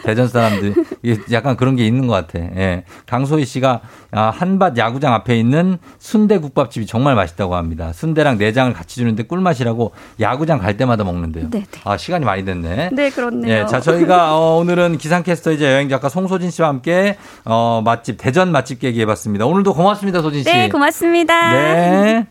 [0.04, 2.38] 대전 사람들 이게 약간 그런 게 있는 것 같아.
[2.38, 2.84] 예.
[3.06, 3.80] 강소희 씨가
[4.10, 7.92] 아, 한밭 야구장 앞에 있는 순대 국밥집이 정말 맛있다고 합니다.
[7.92, 11.50] 순대랑 내장을 같이 주는데 꿀맛이라고 야구장 갈 때마다 먹는데요.
[11.50, 12.90] 네, 아 시간이 많이 됐네.
[12.92, 13.52] 네, 그렇네요.
[13.52, 18.82] 예, 자 저희가 어, 오늘은 기상캐스터이자 여행 작가 송소진 씨와 함께 어, 맛집 대전 맛집
[18.82, 19.44] 얘기해봤습니다.
[19.46, 20.50] 오늘도 고맙습니다, 소진 씨.
[20.50, 21.52] 네, 고맙습니다.
[21.52, 22.26] 네.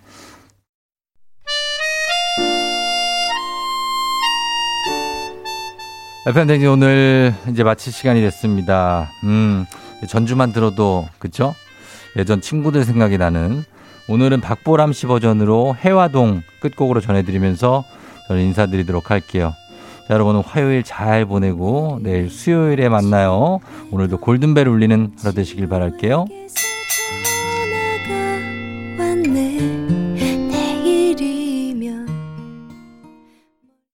[6.27, 9.09] FM댕지 오늘 이제 마칠 시간이 됐습니다.
[9.23, 9.65] 음,
[10.09, 11.55] 전주만 들어도, 그쵸?
[12.17, 13.63] 예전 친구들 생각이 나는
[14.09, 17.85] 오늘은 박보람 씨 버전으로 해화동 끝곡으로 전해드리면서
[18.27, 19.53] 저는 인사드리도록 할게요.
[20.09, 23.61] 자, 여러분 화요일 잘 보내고 내일 수요일에 만나요.
[23.91, 26.25] 오늘도 골든벨 울리는 하루 되시길 바랄게요.